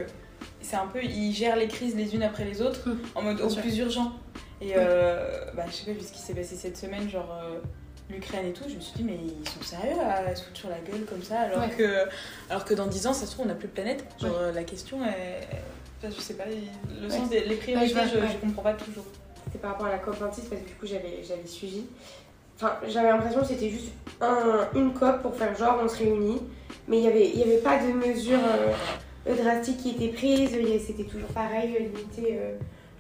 c'est 0.62 0.76
un 0.76 0.86
peu. 0.94 1.00
Ils 1.04 1.34
gèrent 1.34 1.56
les 1.56 1.68
crises 1.68 1.96
les 1.96 2.14
unes 2.14 2.22
après 2.22 2.46
les 2.46 2.62
autres 2.62 2.88
Mm. 2.88 2.98
en 3.16 3.22
mode 3.24 3.42
au 3.42 3.48
plus 3.56 3.78
urgent. 3.80 4.12
Et 4.62 4.74
euh, 4.76 5.46
bah, 5.56 5.64
je 5.68 5.72
sais 5.74 5.86
pas, 5.86 5.92
vu 5.98 6.02
ce 6.06 6.12
qui 6.12 6.20
s'est 6.20 6.34
passé 6.34 6.56
cette 6.56 6.78
semaine, 6.78 7.10
genre 7.10 7.34
euh, 7.44 7.60
l'Ukraine 8.10 8.48
et 8.48 8.52
tout, 8.54 8.66
je 8.68 8.76
me 8.76 8.82
suis 8.82 8.94
dit, 8.98 9.04
mais 9.04 9.16
ils 9.18 9.48
sont 9.50 9.62
sérieux 9.62 9.96
à 10.02 10.36
se 10.36 10.44
foutre 10.44 10.58
sur 10.58 10.70
la 10.70 10.80
gueule 10.80 11.06
comme 11.06 11.24
ça, 11.24 11.40
alors, 11.42 11.60
Ouais. 11.60 11.70
que, 11.70 12.06
alors 12.50 12.66
que 12.66 12.74
dans 12.74 12.88
10 12.88 13.08
ans, 13.08 13.14
ça 13.14 13.26
se 13.26 13.32
trouve, 13.32 13.46
on 13.46 13.48
n'a 13.50 13.56
plus 13.56 13.68
de 13.70 13.74
planète. 13.74 14.04
Genre, 14.22 14.36
euh, 14.38 14.52
la 14.52 14.64
question 14.64 14.98
est. 15.06 15.48
enfin, 16.04 16.14
je 16.16 16.22
sais 16.22 16.34
pas, 16.34 16.44
le 16.46 17.08
Ouais. 17.08 17.10
sens 17.10 17.30
des 17.30 17.42
les 17.46 17.56
priorités, 17.56 17.94
je 18.04 18.28
je, 18.28 18.38
comprends 18.38 18.64
pas 18.64 18.74
toujours. 18.74 19.06
C'était 19.46 19.60
par 19.60 19.72
rapport 19.72 19.88
à 19.88 19.92
la 19.92 19.98
COP26 19.98 20.20
parce 20.50 20.62
que 20.62 20.68
du 20.68 20.74
coup 20.80 20.86
j'avais, 20.86 21.24
suivi. 21.46 21.84
Enfin, 22.58 22.74
j'avais 22.88 23.08
l'impression 23.10 23.40
que 23.42 23.48
c'était 23.48 23.70
juste 23.70 23.94
un- 24.22 24.68
une 24.76 24.94
COP 24.94 25.22
pour 25.22 25.34
faire 25.36 25.56
genre 25.58 25.80
on 25.82 25.88
se 25.88 25.98
réunit, 25.98 26.42
mais 26.88 26.98
il 26.98 27.02
n'y 27.02 27.08
avait, 27.08 27.30
y 27.30 27.42
avait 27.42 27.58
pas 27.58 27.80
de 27.80 27.92
mesures 27.94 28.38
euh, 29.26 29.36
drastiques 29.36 29.78
qui 29.78 29.92
étaient 29.92 30.10
prises, 30.10 30.52
c'était 30.86 31.06
toujours 31.06 31.30
pareil, 31.30 31.78
le 31.80 31.90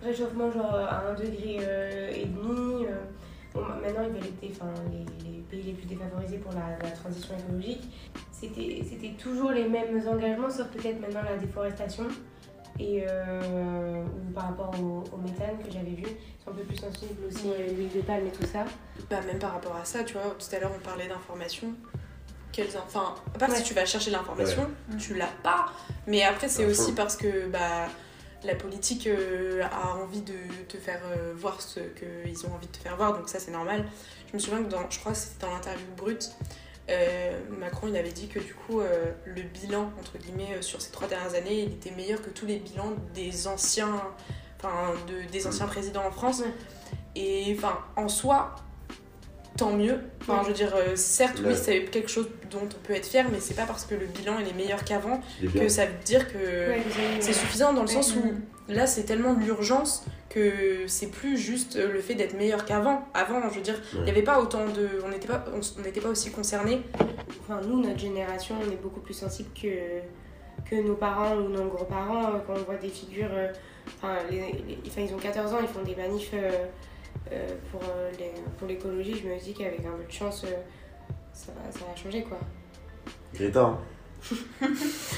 réchauffement 0.03 0.51
genre 0.51 0.73
à 0.75 1.03
1 1.09 1.13
degré 1.15 1.57
euh, 1.61 2.11
et 2.15 2.25
demi. 2.25 2.85
euh. 2.85 2.89
Bon, 3.53 3.61
maintenant 3.61 4.03
ils 4.03 4.13
veulent 4.13 4.29
être 4.43 4.51
enfin, 4.61 4.71
les, 4.91 5.29
les 5.29 5.39
pays 5.49 5.63
les 5.63 5.73
plus 5.73 5.87
défavorisés 5.87 6.37
pour 6.37 6.51
la, 6.53 6.77
la 6.87 6.91
transition 6.95 7.35
écologique. 7.37 7.81
C'était, 8.31 8.81
c'était 8.87 9.13
toujours 9.21 9.51
les 9.51 9.67
mêmes 9.67 9.99
engagements, 10.07 10.49
sauf 10.49 10.67
peut-être 10.67 11.01
maintenant 11.01 11.23
la 11.23 11.35
déforestation 11.37 12.05
et 12.79 13.03
euh, 13.09 14.03
ou 14.03 14.31
par 14.33 14.45
rapport 14.49 14.71
au, 14.79 15.03
au 15.13 15.17
méthane 15.17 15.57
que 15.65 15.69
j'avais 15.71 15.89
vu, 15.95 16.03
ils 16.05 16.43
sont 16.45 16.51
un 16.51 16.53
peu 16.53 16.61
plus 16.63 16.77
sensibles 16.77 17.25
aussi 17.27 17.51
à 17.51 17.57
l'huile 17.73 17.89
de 17.93 18.01
palme 18.01 18.27
et 18.27 18.31
tout 18.31 18.45
ça. 18.45 18.63
Bah, 19.09 19.17
même 19.25 19.39
par 19.39 19.53
rapport 19.53 19.75
à 19.75 19.83
ça, 19.83 20.03
tu 20.03 20.13
vois, 20.13 20.35
tout 20.37 20.55
à 20.55 20.59
l'heure 20.59 20.71
on 20.75 20.79
parlait 20.79 21.07
d'information. 21.07 21.73
Quelles 22.51 22.77
in- 22.77 22.83
Enfin, 22.85 23.15
à 23.35 23.37
part 23.39 23.49
Ouais. 23.49 23.55
si 23.55 23.63
tu 23.63 23.73
vas 23.73 23.85
chercher 23.85 24.11
l'information, 24.11 24.61
Ouais. 24.91 24.97
tu 24.97 25.15
l'as 25.15 25.25
pas. 25.43 25.65
Mais 26.07 26.23
après, 26.23 26.47
c'est 26.47 26.65
aussi 26.65 26.91
fond. 26.91 26.95
parce 26.95 27.17
que 27.17 27.47
bah, 27.47 27.87
la 28.43 28.55
politique 28.55 29.08
euh, 29.08 29.63
a 29.63 29.96
envie 29.96 30.22
de 30.22 30.34
te 30.67 30.77
faire 30.77 31.01
euh, 31.05 31.34
voir 31.36 31.62
ce 31.62 31.79
qu'ils 31.79 32.46
ont 32.46 32.53
envie 32.53 32.67
de 32.67 32.72
te 32.72 32.77
faire 32.77 32.96
voir, 32.96 33.17
donc 33.17 33.29
ça 33.29 33.39
c'est 33.39 33.51
normal. 33.51 33.86
Je 34.29 34.34
me 34.34 34.39
souviens 34.39 34.63
que 34.63 34.69
dans, 34.69 34.89
je 34.89 35.00
crois 35.00 35.12
que 35.12 35.17
c'était 35.17 35.46
dans 35.46 35.53
l'interview 35.53 35.86
brute, 35.97 36.32
euh, 36.89 37.39
Macron 37.49 37.88
il 37.88 37.97
avait 37.97 38.12
dit 38.12 38.28
que 38.28 38.39
du 38.39 38.54
coup 38.54 38.82
le 39.25 39.41
bilan 39.43 39.91
entre 39.99 40.17
guillemets 40.17 40.62
sur 40.62 40.82
ces 40.82 40.91
trois 40.91 41.08
dernières 41.08 41.36
années 41.36 41.62
il 41.62 41.73
était 41.73 41.91
meilleur 41.91 42.19
que 42.19 42.32
tous 42.32 42.47
les 42.47 42.58
bilans 42.58 42.93
des 43.13 43.47
anciens, 43.47 44.02
enfin 44.58 44.93
de, 45.08 45.30
des 45.32 45.45
anciens 45.45 45.67
présidents 45.67 46.06
en 46.06 46.12
France. 46.12 46.43
Et 47.15 47.54
enfin 47.58 47.80
en 47.95 48.08
soi, 48.08 48.56
tant 49.60 49.72
mieux. 49.74 50.00
Enfin, 50.22 50.34
Ouais. 50.38 50.39
je 50.43 50.48
veux 50.48 50.54
dire, 50.54 50.74
euh, 50.76 50.95
certes, 50.95 51.41
oui, 51.45 51.54
c'est 51.56 51.86
quelque 51.86 52.10
chose 52.10 52.28
dont 52.50 52.62
on 52.63 52.88
peut 52.88 52.93
être 52.93 53.06
fier, 53.06 53.26
mais 53.32 53.39
c'est 53.39 53.54
pas 53.56 53.65
parce 53.65 53.86
que 53.86 53.93
le 53.95 54.06
bilan 54.08 54.39
il 54.39 54.48
est 54.48 54.54
meilleur 54.54 54.84
qu'avant 54.84 55.22
que 55.54 55.67
ça 55.67 55.86
veut 55.86 55.91
dire 56.04 56.32
que 56.32 56.38
Ouais, 56.38 56.82
c'est 57.19 57.34
suffisant 57.34 57.74
dans 57.74 57.82
le 57.84 57.88
sens 57.88 58.15
où 58.15 58.24
là 58.72 58.88
c'est 58.88 59.04
tellement 59.04 59.34
de 59.36 59.41
l'urgence 59.43 60.04
que 60.30 60.86
c'est 60.88 61.08
plus 61.12 61.38
juste 61.38 61.76
euh, 61.76 61.91
le 61.91 62.00
fait 62.02 62.13
d'être 62.15 62.36
meilleur 62.38 62.63
qu'avant. 62.65 63.04
Avant, 63.13 63.41
je 63.50 63.56
veux 63.56 63.62
dire, 63.62 63.80
il 63.93 63.98
Ouais. 64.00 64.04
n'y 64.06 64.12
avait 64.12 64.22
pas 64.24 64.39
autant 64.39 64.65
de. 64.65 64.88
On 65.06 65.10
n'était 65.10 65.28
pas, 65.28 65.43
on 65.54 65.82
n'était 65.82 66.02
pas 66.02 66.10
aussi 66.10 66.30
concernés. 66.32 66.82
Enfin, 67.41 67.62
nous, 67.67 67.82
notre 67.82 67.98
génération, 68.00 68.56
on 68.65 68.72
est 68.72 68.76
beaucoup 68.82 69.00
plus 69.00 69.15
sensible 69.15 69.50
que, 69.60 69.67
que 70.69 70.76
nos 70.76 70.93
parents 70.95 71.36
ou 71.36 71.50
nos 71.50 71.65
grands-parents 71.65 72.26
euh, 72.28 72.38
quand 72.45 72.54
on 72.54 72.63
voit 72.63 72.76
des 72.76 72.89
figures. 72.89 73.32
Enfin, 73.98 74.17
les- 74.30 74.38
les- 74.67 74.80
enfin, 74.88 75.02
ils 75.02 75.13
ont 75.15 75.17
14 75.17 75.52
ans, 75.54 75.58
ils 75.63 75.67
font 75.67 75.82
des 75.84 75.95
manifs 75.95 76.30
euh, 76.36 76.52
pour, 77.71 77.81
euh, 77.83 78.11
les- 78.19 78.31
pour 78.57 78.67
l'écologie. 78.67 79.15
Je 79.23 79.27
me 79.27 79.39
dis 79.39 79.53
qu'avec 79.53 79.79
un 79.85 79.97
peu 79.97 80.03
de 80.07 80.11
chance, 80.11 80.43
euh, 80.45 80.49
ça, 81.33 81.51
va, 81.53 81.71
ça 81.71 81.79
va 81.89 81.95
changer 81.95 82.23
quoi. 82.23 82.39
Greta. 83.33 83.61
Hein. 83.61 83.77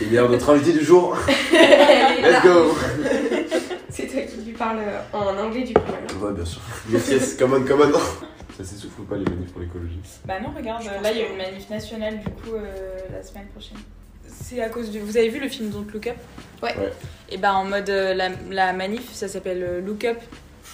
Il 0.02 0.14
est 0.16 0.22
notre 0.28 0.50
invité 0.52 0.74
du 0.74 0.84
jour. 0.84 1.16
Let's 1.52 2.44
go. 2.44 2.76
C'est 3.90 4.08
toi 4.08 4.22
qui 4.22 4.42
lui 4.42 4.54
parles 4.54 4.80
en 5.12 5.38
anglais 5.38 5.64
du 5.64 5.74
coup. 5.74 5.82
alors. 5.88 6.24
Ouais, 6.24 6.34
bien 6.34 6.46
sûr. 6.46 6.62
Yes, 6.90 7.10
yes, 7.10 7.36
come 7.36 7.54
on, 7.54 7.66
come 7.66 7.82
on. 7.82 7.98
Ça 8.58 8.64
s'essouffle 8.64 9.02
pas 9.04 9.16
les 9.16 9.26
manifs 9.26 9.52
pour 9.52 9.62
l'écologie. 9.62 10.00
Bah 10.26 10.40
non, 10.40 10.52
regarde, 10.56 10.84
euh, 10.86 11.02
là 11.02 11.12
il 11.12 11.18
y 11.18 11.22
a 11.24 11.28
une 11.30 11.38
manif 11.38 11.70
nationale 11.70 12.20
du 12.20 12.26
coup 12.30 12.54
euh, 12.56 12.98
la 13.12 13.24
semaine 13.24 13.48
prochaine. 13.48 13.78
C'est 14.28 14.62
à 14.62 14.70
cause 14.70 14.92
de. 14.92 15.00
Vous 15.00 15.18
avez 15.18 15.30
vu 15.30 15.40
le 15.40 15.50
film 15.50 15.70
Don't 15.70 15.88
Look 15.94 16.08
Up? 16.08 16.18
Ouais. 16.62 16.76
Ouais. 16.78 16.92
Et 17.30 17.38
bah 17.38 17.54
en 17.56 17.64
mode 17.66 17.90
euh, 17.90 18.14
la, 18.14 18.30
la 18.50 18.72
manif, 18.74 19.12
ça 19.14 19.28
s'appelle 19.28 19.64
euh, 19.64 19.82
Look 19.82 20.06
Up 20.06 20.18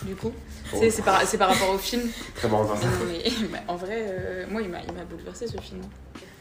du 0.03 0.15
coup. 0.15 0.31
Oh. 0.73 0.77
C'est 0.89 1.03
par, 1.03 1.21
par 1.37 1.49
rapport 1.49 1.69
au 1.73 1.77
film. 1.77 2.03
Très 2.35 2.47
marrant 2.49 2.67
ça. 2.67 2.87
Mais, 3.07 3.23
bah, 3.51 3.59
en 3.67 3.75
vrai, 3.75 3.95
euh, 3.99 4.45
moi 4.49 4.61
il 4.61 4.69
m'a 4.69 4.79
bouleversé 5.09 5.47
ce 5.47 5.57
film. 5.61 5.81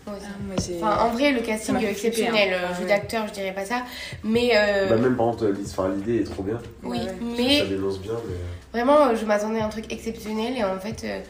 Aussi. 0.08 0.24
Ah, 0.24 0.28
moi, 0.40 0.54
Enfin, 0.94 1.04
en 1.04 1.10
vrai, 1.10 1.32
le 1.32 1.40
Ça 1.40 1.46
casting 1.46 1.76
est 1.82 1.90
exceptionnel. 1.90 2.54
hein. 2.54 2.58
Euh, 2.62 2.66
Ah 2.70 2.74
Jeu 2.74 2.82
ouais. 2.82 2.88
d'acteur, 2.88 3.26
je 3.26 3.32
dirais 3.32 3.52
pas 3.52 3.64
ça. 3.64 3.82
Mais, 4.22 4.50
euh, 4.54 4.88
Bah, 4.88 4.96
même 4.98 5.16
par 5.16 5.26
contre, 5.26 5.46
l'idée 5.46 5.68
enfin, 5.68 5.88
l'idée 5.88 6.20
est 6.20 6.24
trop 6.24 6.44
bien. 6.44 6.58
oui, 6.84 6.98
Ouais, 6.98 7.04
ouais. 7.06 7.14
mais 7.36 7.58
Ça 7.58 7.66
dénonce 7.66 7.98
bien, 7.98 8.12
mais. 8.28 8.34
Vraiment, 8.72 9.06
euh, 9.08 9.16
je 9.16 9.24
m'attendais 9.26 9.58
à 9.60 9.66
un 9.66 9.68
truc 9.68 9.92
exceptionnel 9.92 10.56
et 10.56 10.62
en 10.62 10.78
fait, 10.78 11.02
euh, 11.04 11.20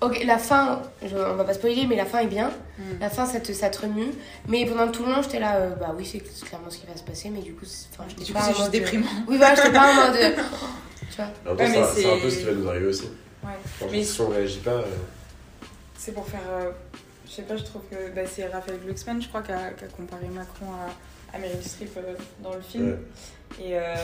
ok, 0.00 0.24
la 0.24 0.38
fin, 0.38 0.82
je- 1.06 1.14
on 1.16 1.34
va 1.36 1.44
pas 1.44 1.54
spoiler, 1.54 1.86
mais 1.86 1.94
la 1.94 2.06
fin 2.06 2.18
est 2.20 2.26
bien. 2.26 2.50
Mm. 2.78 2.82
La 3.00 3.08
fin, 3.08 3.24
ça 3.24 3.38
te, 3.38 3.52
ça 3.52 3.68
te 3.70 3.82
remue. 3.82 4.10
Mais 4.48 4.66
pendant 4.66 4.88
tout 4.90 5.04
le 5.04 5.12
long, 5.12 5.22
j'étais 5.22 5.38
là, 5.38 5.54
euh, 5.56 5.70
bah 5.78 5.94
oui, 5.96 6.04
c'est 6.04 6.18
clairement 6.44 6.70
ce 6.70 6.78
qui 6.78 6.86
va 6.86 6.96
se 6.96 7.04
passer, 7.04 7.30
mais 7.30 7.40
du 7.40 7.52
coup, 7.52 7.64
c'est- 7.66 7.86
enfin, 7.92 8.04
j'étais 8.18 8.32
pas 8.32 8.40
c'est 8.40 8.54
juste 8.54 8.66
euh, 8.66 8.70
déprimant. 8.70 9.06
Oui, 9.28 9.36
voilà, 9.36 9.54
j'étais 9.54 9.70
pas 9.72 9.86
en 9.92 9.94
mode. 9.94 10.34
tu 11.10 11.16
vois. 11.16 11.54
Ouais, 11.54 11.84
c'est 11.94 12.06
un 12.12 12.18
peu 12.18 12.30
ce 12.30 12.38
qui 12.38 12.44
va 12.44 12.52
nous 12.52 12.68
arriver 12.68 12.86
aussi. 12.86 13.08
Ouais. 13.42 13.88
Mais- 13.90 14.02
si 14.04 14.20
on 14.20 14.28
réagit 14.28 14.60
pas. 14.60 14.70
euh, 14.72 14.84
C'est 15.98 16.12
pour 16.12 16.26
faire. 16.28 16.40
euh, 16.50 16.70
je 17.26 17.32
sais 17.32 17.42
pas, 17.42 17.56
je 17.56 17.64
trouve 17.64 17.82
que 17.90 18.10
bah, 18.14 18.22
c'est 18.26 18.46
Raphaël 18.46 18.78
Glucksmann, 18.84 19.20
je 19.20 19.28
crois, 19.28 19.42
qui 19.42 19.52
a, 19.52 19.70
comparé 19.96 20.26
Macron 20.28 20.66
à, 20.72 21.36
à 21.36 21.38
Meryl 21.38 21.62
Streep 21.62 21.90
euh, 21.96 22.14
dans 22.42 22.54
le 22.54 22.60
film. 22.60 22.90
ouais. 22.90 22.98
Et 23.60 23.70
euh, 23.78 23.94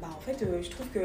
bah, 0.00 0.08
en 0.16 0.20
fait, 0.20 0.42
euh, 0.42 0.60
je 0.62 0.70
trouve 0.70 0.86
que 0.92 1.00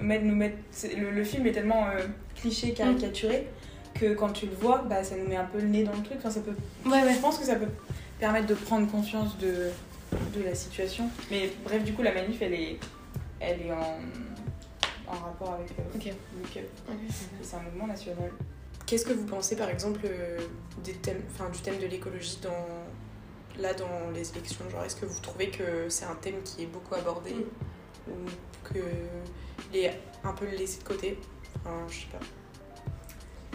mettre, 0.00 0.24
nous 0.24 0.34
mettre, 0.34 0.56
le, 0.96 1.10
le 1.10 1.24
film 1.24 1.46
est 1.46 1.52
tellement 1.52 1.86
euh, 1.88 2.00
cliché, 2.34 2.72
caricaturé, 2.72 3.46
que 3.94 4.12
quand 4.14 4.30
tu 4.30 4.46
le 4.46 4.52
vois, 4.54 4.78
bah, 4.88 5.02
ça 5.02 5.16
nous 5.16 5.26
met 5.26 5.36
un 5.36 5.44
peu 5.46 5.58
le 5.58 5.68
nez 5.68 5.84
dans 5.84 5.92
le 5.92 6.02
truc. 6.02 6.18
Enfin, 6.18 6.30
ça 6.30 6.40
peut, 6.40 6.52
Ouais, 6.88 7.02
ouais. 7.02 7.14
Je 7.14 7.20
pense 7.20 7.38
que 7.38 7.44
ça 7.46 7.54
peut 7.56 7.68
permettre 8.20 8.46
de 8.46 8.54
prendre 8.54 8.90
conscience 8.90 9.38
de, 9.38 9.70
de 10.38 10.44
la 10.44 10.54
situation. 10.54 11.08
Mais 11.30 11.50
bref, 11.64 11.82
du 11.82 11.92
coup, 11.94 12.02
la 12.02 12.12
manif, 12.12 12.36
elle 12.42 12.54
est, 12.54 12.78
elle 13.40 13.62
est 13.62 13.72
en, 13.72 13.98
en 15.08 15.12
rapport 15.18 15.54
avec 15.54 15.70
euh, 15.72 15.82
Ok. 15.94 16.04
Look 16.06 16.56
Up. 16.56 16.68
Et 16.90 17.12
C'est 17.42 17.56
un 17.56 17.62
mouvement 17.62 17.86
national. 17.86 18.30
Qu'est-ce 18.86 19.04
que 19.04 19.12
vous 19.12 19.26
pensez 19.26 19.56
par 19.56 19.68
exemple 19.68 20.00
euh, 20.04 20.38
des 20.84 20.94
thèmes, 20.94 21.22
enfin, 21.32 21.50
du 21.50 21.58
thème 21.60 21.78
de 21.80 21.86
l'écologie 21.86 22.38
dans, 22.42 23.60
là 23.60 23.74
dans 23.74 24.10
les 24.14 24.30
élections? 24.30 24.68
Genre, 24.70 24.84
est-ce 24.84 24.96
que 24.96 25.06
vous 25.06 25.20
trouvez 25.20 25.50
que 25.50 25.88
c'est 25.88 26.04
un 26.04 26.14
thème 26.16 26.40
qui 26.44 26.62
est 26.62 26.66
beaucoup 26.66 26.94
abordé? 26.94 27.34
Ou 28.08 28.12
qu'il 28.72 29.80
est 29.80 30.00
un 30.22 30.32
peu 30.32 30.46
laissé 30.46 30.78
de 30.80 30.84
côté? 30.84 31.18
Enfin, 31.56 31.84
je 31.88 31.94
sais 31.94 32.06
pas. 32.12 32.24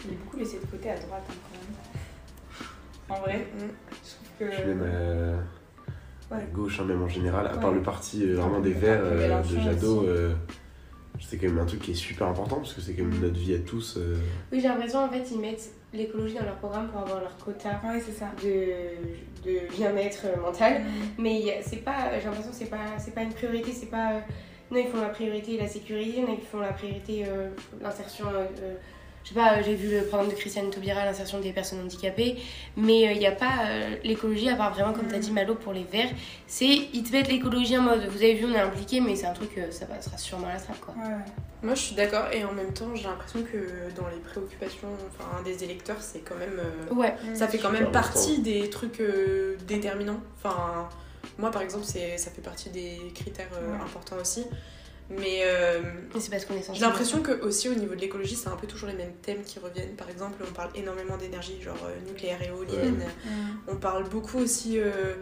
Il 0.03 0.11
est 0.13 0.15
beaucoup 0.15 0.37
laissé 0.37 0.59
de 0.59 0.65
côté 0.65 0.89
à 0.89 0.97
droite, 0.99 1.23
hein, 1.29 1.33
quand 1.43 1.57
même. 1.57 1.75
En 3.09 3.19
vrai, 3.21 3.39
Mm. 3.55 3.59
je 3.59 4.09
trouve 4.09 4.27
que. 4.39 4.55
Euh, 4.67 5.41
Ouais. 6.31 6.47
gauche, 6.53 6.79
hein, 6.79 6.85
même 6.85 7.01
en 7.03 7.07
général, 7.09 7.45
à 7.47 7.57
part 7.57 7.71
le 7.71 7.81
parti 7.81 8.23
euh, 8.23 8.35
vraiment 8.35 8.59
des 8.61 8.71
Verts 8.71 9.01
euh, 9.03 9.41
de 9.41 9.59
Jadot, 9.59 10.05
euh, 10.05 10.33
c'est 11.19 11.37
quand 11.37 11.47
même 11.47 11.59
un 11.59 11.65
truc 11.65 11.81
qui 11.81 11.91
est 11.91 11.95
super 11.95 12.27
important 12.27 12.55
parce 12.57 12.73
que 12.73 12.81
c'est 12.81 12.93
quand 12.93 13.03
même 13.03 13.19
notre 13.21 13.37
vie 13.37 13.53
à 13.53 13.59
tous. 13.59 13.97
euh, 13.97 14.15
Oui, 14.51 14.59
j'ai 14.61 14.67
l'impression 14.69 14.99
en 14.99 15.09
fait 15.09 15.23
ils 15.31 15.39
mettent 15.39 15.69
l'écologie 15.93 16.35
dans 16.35 16.45
leur 16.45 16.55
programme 16.55 16.87
pour 16.87 17.01
avoir 17.01 17.19
leur 17.19 17.35
quota 17.37 17.81
Ouais, 17.83 17.99
c'est 17.99 18.13
ça. 18.13 18.31
de, 18.41 19.49
de 19.49 19.59
bien-être 19.75 20.25
mental. 20.41 20.81
Mais 21.19 21.59
c'est 21.63 21.83
pas, 21.83 22.17
j'ai 22.17 22.25
l'impression 22.25 22.51
que 22.51 22.57
c'est 22.57 22.69
pas, 22.69 22.97
c'est 22.97 23.13
pas 23.13 23.23
une 23.23 23.33
priorité, 23.33 23.71
c'est 23.73 23.87
pas. 23.91 24.13
euh, 24.13 24.19
non, 24.71 24.77
ils 24.79 24.87
font 24.87 25.01
la 25.01 25.09
priorité 25.09 25.57
la 25.57 25.67
sécurité, 25.67 26.13
il 26.19 26.23
y 26.23 26.25
en 26.25 26.33
a 26.33 26.37
qui 26.37 26.45
font 26.45 26.59
la 26.59 26.71
priorité 26.71 27.25
euh, 27.27 27.49
l'insertion. 27.81 28.25
Euh, 29.21 29.23
euh, 29.23 29.23
je 29.23 29.29
sais 29.29 29.35
pas, 29.35 29.61
j'ai 29.61 29.75
vu 29.75 29.91
le 29.99 30.03
programme 30.05 30.29
de 30.29 30.35
Christiane 30.35 30.69
Taubira, 30.69 31.05
l'insertion 31.05 31.39
des 31.39 31.53
personnes 31.53 31.79
handicapées, 31.81 32.37
mais 32.77 33.07
euh, 33.07 33.11
il 33.11 33.19
n'y 33.19 33.27
a 33.27 33.31
pas 33.31 33.65
euh, 33.67 33.95
l'écologie, 34.03 34.49
à 34.49 34.55
part 34.55 34.73
vraiment, 34.73 34.93
comme 34.93 35.07
tu 35.07 35.15
as 35.15 35.19
dit 35.19 35.31
Malo, 35.31 35.55
pour 35.55 35.73
les 35.73 35.83
verts, 35.83 36.09
c'est 36.47 36.65
ils 36.93 37.03
te 37.03 37.11
mettent 37.11 37.27
l'écologie 37.29 37.77
en 37.77 37.81
mode, 37.83 38.05
vous 38.07 38.17
avez 38.17 38.33
vu, 38.33 38.45
on 38.45 38.53
est 38.53 38.59
impliqué, 38.59 38.99
mais 39.01 39.15
c'est 39.15 39.27
un 39.27 39.33
truc, 39.33 39.51
euh, 39.57 39.69
ça 39.71 39.85
passera 39.85 40.17
sûrement 40.17 40.47
à 40.47 40.53
la 40.53 40.59
trappe 40.59 40.79
quoi. 40.79 40.93
Ouais. 40.95 41.15
Moi, 41.63 41.75
je 41.75 41.81
suis 41.81 41.95
d'accord, 41.95 42.25
et 42.33 42.43
en 42.43 42.53
même 42.53 42.73
temps, 42.73 42.89
j'ai 42.95 43.03
l'impression 43.03 43.43
que 43.43 43.93
dans 43.95 44.07
les 44.07 44.17
préoccupations 44.17 44.87
enfin, 45.09 45.43
des 45.43 45.63
électeurs, 45.63 46.01
c'est 46.01 46.19
quand 46.19 46.35
même. 46.35 46.59
euh, 46.59 46.93
Ouais, 46.95 47.13
ça 47.35 47.47
fait 47.47 47.59
quand 47.59 47.69
même 47.71 47.91
partie 47.91 48.31
important. 48.31 48.41
des 48.41 48.69
trucs 48.71 48.99
euh, 48.99 49.55
déterminants. 49.67 50.19
Enfin, 50.43 50.89
moi, 51.37 51.51
par 51.51 51.61
exemple, 51.61 51.85
c'est, 51.85 52.17
ça 52.17 52.31
fait 52.31 52.41
partie 52.41 52.69
des 52.71 52.97
critères 53.13 53.45
euh, 53.53 53.73
Ouais. 53.73 53.83
importants 53.83 54.15
aussi. 54.19 54.43
Mais 55.19 55.41
euh, 55.43 55.81
mais 56.13 56.21
c'est 56.21 56.31
parce 56.31 56.45
qu'on 56.45 56.53
est 56.55 56.73
j'ai 56.73 56.79
l'impression 56.81 57.21
que 57.21 57.31
aussi 57.41 57.67
au 57.69 57.73
niveau 57.73 57.95
de 57.95 57.99
l'écologie, 57.99 58.35
c'est 58.35 58.47
un 58.49 58.55
peu 58.55 58.67
toujours 58.67 58.87
les 58.87 58.95
mêmes 58.95 59.13
thèmes 59.21 59.43
qui 59.43 59.59
reviennent. 59.59 59.95
Par 59.95 60.09
exemple, 60.09 60.41
on 60.47 60.53
parle 60.53 60.69
énormément 60.75 61.17
d'énergie, 61.17 61.61
genre 61.61 61.75
euh, 61.85 62.09
nucléaire 62.09 62.41
et 62.41 62.47
éolienne. 62.47 63.03
On 63.67 63.75
parle 63.75 64.07
beaucoup 64.07 64.37
aussi, 64.39 64.79
euh, 64.79 65.15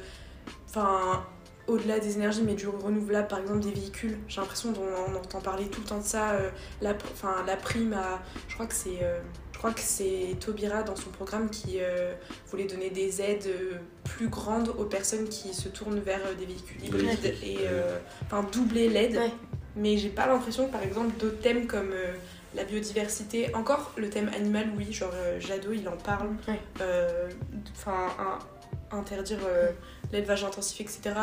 enfin, 0.68 1.26
au-delà 1.68 2.00
des 2.00 2.16
énergies, 2.16 2.44
mais 2.44 2.54
du 2.56 2.68
renouvelable, 2.68 3.28
par 3.28 3.40
exemple 3.40 3.60
des 3.62 3.72
véhicules. 3.72 4.18
J'ai 4.28 4.42
l'impression 4.42 4.74
qu'on 4.74 5.14
on 5.14 5.16
entend 5.16 5.42
parler 5.42 5.66
tout 5.68 5.82
le 5.82 5.88
temps 5.88 6.00
de 6.00 6.06
ça. 6.06 6.32
euh, 6.32 6.50
la, 6.82 6.94
enfin, 7.12 7.36
la 7.48 7.56
prime 7.56 7.94
à, 7.94 8.22
je 8.48 8.54
crois 8.54 8.66
que 8.68 8.74
c'est, 8.76 9.00
euh, 9.02 9.20
je 9.54 9.58
crois 9.58 9.72
que 9.72 9.82
c'est 9.82 10.36
Taubira 10.40 10.84
dans 10.84 10.96
son 10.96 11.10
programme 11.10 11.50
qui 11.50 11.78
euh, 11.80 12.14
voulait 12.50 12.66
donner 12.66 12.90
des 12.92 13.22
aides 13.22 13.48
euh, 13.48 13.74
plus 14.04 14.30
grandes 14.30 14.70
aux 14.70 14.86
personnes 14.86 15.28
qui 15.28 15.54
se 15.54 15.68
tournent 15.68 16.00
vers 16.00 16.22
euh, 16.26 16.34
des 16.34 16.46
véhicules 16.46 16.84
hybrides 16.86 17.26
et, 17.44 17.58
euh, 17.68 17.98
enfin, 18.26 18.48
doubler 18.52 18.88
l'aide. 18.90 19.18
Ouais. 19.18 19.32
Mais 19.76 19.98
j'ai 19.98 20.10
pas 20.10 20.28
l'impression 20.28 20.68
que, 20.68 20.72
par 20.72 20.84
exemple, 20.84 21.18
d'autres 21.20 21.40
thèmes 21.42 21.68
comme 21.68 21.92
euh, 21.94 22.14
la 22.56 22.64
biodiversité, 22.64 23.54
encore 23.56 23.92
le 23.98 24.10
thème 24.10 24.30
animal, 24.36 24.70
oui, 24.78 24.92
genre 24.92 25.12
euh, 25.14 25.40
Jadot, 25.40 25.72
il 25.74 25.88
en 25.88 25.98
parle. 25.98 26.30
Ouais. 26.48 26.60
Euh, 26.82 27.30
Enfin, 27.76 28.08
interdire 28.92 29.38
euh, 29.48 29.70
l'élevage 30.12 30.44
intensif, 30.44 30.82
etc. 30.82 31.16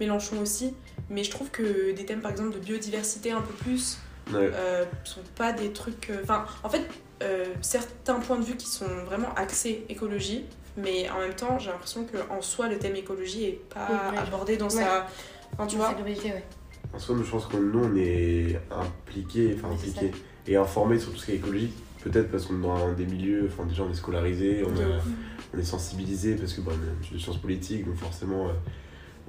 Mélenchon 0.00 0.40
aussi. 0.40 0.74
Mais 1.08 1.22
je 1.24 1.30
trouve 1.30 1.50
que 1.50 1.92
des 1.92 2.04
thèmes, 2.04 2.20
par 2.20 2.30
exemple, 2.30 2.50
de 2.52 2.58
biodiversité 2.58 3.30
un 3.32 3.40
peu 3.42 3.52
plus, 3.52 3.98
ouais. 4.32 4.50
euh, 4.54 4.84
sont 5.04 5.20
pas 5.36 5.52
des 5.52 5.72
trucs. 5.72 6.10
euh, 6.10 6.20
Enfin, 6.22 6.46
en 6.64 6.68
fait, 6.70 6.82
euh, 7.22 7.44
certains 7.60 8.18
points 8.20 8.38
de 8.38 8.44
vue 8.44 8.56
qui 8.56 8.66
sont 8.66 8.86
vraiment 9.04 9.32
axés 9.36 9.84
écologie, 9.88 10.46
mais 10.76 11.08
en 11.10 11.18
même 11.20 11.34
temps, 11.34 11.58
j'ai 11.58 11.70
l'impression 11.70 12.06
qu'en 12.06 12.40
soi, 12.40 12.68
le 12.68 12.78
thème 12.78 12.96
écologie 12.96 13.44
est 13.44 13.60
pas 13.72 13.88
Oui, 14.12 14.18
abordé 14.18 14.56
dans 14.56 14.70
Ouais. 14.70 14.82
sa. 14.82 15.06
Enfin, 15.52 15.66
tu 15.66 15.76
Dans 15.76 15.82
sa 15.82 15.88
vois, 15.90 15.94
globalité, 15.94 16.28
ouais. 16.32 16.44
En 16.92 16.98
soi, 16.98 17.14
nous, 17.16 17.24
je 17.24 17.30
pense 17.30 17.46
que 17.46 17.56
nous, 17.56 17.84
on 17.84 17.96
est 17.96 18.60
impliqués, 18.70 19.56
enfin 19.56 19.72
impliqués 19.72 20.10
et 20.46 20.56
informés 20.56 20.98
sur 20.98 21.12
tout 21.12 21.18
ce 21.18 21.26
qui 21.26 21.32
est 21.32 21.36
écologique. 21.36 21.74
Peut-être 22.02 22.30
parce 22.30 22.46
qu'on 22.46 22.58
est 22.58 22.62
dans 22.62 22.92
des 22.92 23.04
milieux, 23.04 23.48
enfin 23.52 23.66
déjà 23.66 23.82
on 23.82 23.90
est 23.90 23.94
scolarisé, 23.94 24.64
on, 24.64 25.58
est 25.58 25.62
sensibilisé 25.62 26.34
parce 26.34 26.54
que 26.54 26.62
bon, 26.62 26.70
on 26.70 26.74
a 26.74 27.12
une 27.12 27.20
sciences 27.20 27.36
politiques, 27.36 27.84
donc 27.84 27.96
forcément 27.96 28.48
euh, 28.48 28.52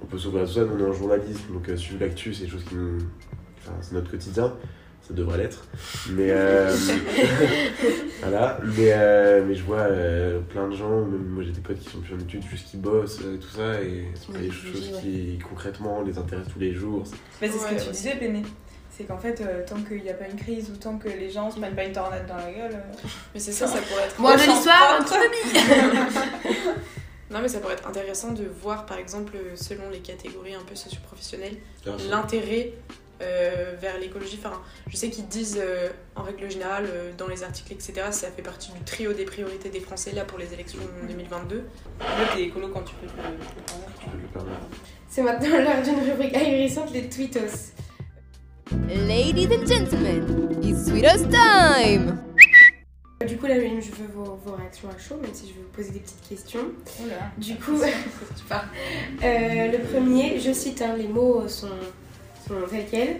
on 0.01 0.05
peut 0.05 0.17
s'ouvrir 0.17 0.43
à 0.43 0.45
tout 0.45 0.53
ça. 0.53 0.63
Nous, 0.63 0.75
on 0.75 0.79
est 0.79 0.89
en 0.89 0.93
journalisme, 0.93 1.51
donc 1.51 1.67
euh, 1.67 1.75
suivre 1.75 1.99
l'actu, 1.99 2.33
c'est 2.33 2.45
des 2.45 2.49
choses 2.49 2.63
qui 2.63 2.75
nous. 2.75 2.99
Enfin, 3.59 3.73
c'est 3.81 3.93
notre 3.93 4.09
quotidien, 4.09 4.53
ça 5.11 5.17
devrait 5.17 5.37
l'être. 5.39 5.63
Mais. 6.11 6.27
euh, 6.29 6.73
voilà, 8.21 8.59
mais, 8.63 8.91
euh, 8.93 9.43
mais 9.45 9.55
je 9.55 9.63
vois 9.63 9.79
euh, 9.79 10.39
plein 10.39 10.67
de 10.67 10.75
gens, 10.75 11.01
même 11.01 11.25
moi 11.27 11.43
j'ai 11.43 11.51
des 11.51 11.59
potes 11.61 11.79
qui 11.79 11.89
sont 11.89 11.99
plus 11.99 12.15
en 12.15 12.19
études, 12.19 12.43
juste 12.49 12.69
qui 12.69 12.77
bossent, 12.77 13.19
euh, 13.23 13.37
tout 13.37 13.49
ça, 13.49 13.81
et 13.81 14.07
c'est 14.15 14.31
pas 14.31 14.39
des 14.39 14.51
choses 14.51 14.99
qui 15.01 15.39
concrètement 15.47 16.01
les 16.01 16.17
intéressent 16.17 16.53
tous 16.53 16.59
les 16.59 16.73
jours. 16.73 17.03
Mais 17.41 17.49
c'est 17.49 17.57
ce 17.57 17.63
Ouais, 17.65 17.75
que 17.75 17.81
tu 17.83 17.89
disais, 17.91 18.15
Péné. 18.15 18.43
C'est 18.89 19.05
qu'en 19.05 19.17
fait, 19.17 19.41
euh, 19.41 19.63
tant 19.65 19.77
qu'il 19.81 20.03
n'y 20.03 20.09
a 20.09 20.13
pas 20.13 20.27
une 20.27 20.35
crise 20.37 20.69
ou 20.69 20.75
tant 20.75 20.97
que 20.97 21.07
les 21.07 21.29
gens 21.29 21.49
se 21.49 21.59
prennent 21.59 21.75
pas 21.75 21.85
une 21.85 21.93
tornade 21.93 22.27
dans 22.27 22.35
la 22.37 22.51
gueule. 22.51 22.73
euh, 22.73 23.07
mais 23.33 23.39
c'est 23.39 23.51
ça, 23.53 23.65
ça 23.67 23.79
pourrait 23.81 24.03
être. 24.03 24.19
Moi 24.19 24.35
de 24.35 24.41
l'histoire, 24.41 24.99
propre. 24.99 25.15
Non, 27.31 27.39
mais 27.41 27.47
ça 27.47 27.59
pourrait 27.59 27.75
être 27.75 27.87
intéressant 27.87 28.33
de 28.33 28.43
voir, 28.61 28.85
par 28.85 28.97
exemple, 28.97 29.31
selon 29.55 29.89
les 29.89 29.99
catégories 29.99 30.53
un 30.53 30.63
peu 30.67 30.75
socioprofessionnelles, 30.75 31.55
l'intérêt 32.09 32.73
euh, 33.21 33.75
vers 33.79 33.97
l'écologie. 33.99 34.39
Enfin, 34.43 34.61
je 34.87 34.95
sais 34.95 35.09
qu'ils 35.09 35.27
disent, 35.27 35.59
euh, 35.61 35.89
en 36.15 36.23
règle 36.23 36.49
générale, 36.49 36.85
euh, 36.87 37.11
dans 37.17 37.27
les 37.27 37.43
articles, 37.43 37.73
etc., 37.73 37.93
ça 38.11 38.31
fait 38.31 38.41
partie 38.41 38.71
du 38.71 38.79
trio 38.81 39.13
des 39.13 39.25
priorités 39.25 39.69
des 39.69 39.79
Français, 39.79 40.11
là, 40.11 40.25
pour 40.25 40.39
les 40.39 40.53
élections 40.53 40.79
2022. 41.07 41.63
En 41.99 42.03
fait, 42.03 42.35
t'es 42.35 42.43
écolo 42.43 42.69
quand 42.69 42.83
tu 42.83 42.95
peux 42.95 43.07
te 43.07 43.13
le. 43.13 44.51
C'est 45.09 45.23
maintenant 45.23 45.57
l'heure 45.57 45.81
d'une 45.83 46.09
rubrique 46.09 46.35
ahurissante, 46.35 46.91
les 46.93 47.09
tweetos. 47.09 47.73
Ladies 48.89 49.47
and 49.47 49.67
gentlemen, 49.67 50.59
it's 50.63 50.85
Sweetos 50.85 51.27
time! 51.29 52.17
Du 53.27 53.37
coup, 53.37 53.45
là, 53.45 53.55
je 53.55 53.91
veux 53.91 54.07
vos, 54.15 54.39
vos 54.43 54.55
réactions 54.55 54.89
à 54.89 54.97
chaud, 54.97 55.17
même 55.21 55.33
si 55.33 55.47
je 55.47 55.53
vais 55.53 55.61
vous 55.61 55.69
poser 55.69 55.91
des 55.91 55.99
petites 55.99 56.27
questions. 56.27 56.71
Là. 57.07 57.31
Du 57.37 57.55
coup. 57.55 57.79
Euh, 59.23 59.71
le 59.71 59.77
premier, 59.77 60.39
je 60.39 60.51
cite, 60.51 60.81
hein, 60.81 60.95
les 60.97 61.07
mots 61.07 61.47
sont, 61.47 61.67
sont 62.47 62.67
tels 62.69 62.87
quels. 62.89 63.17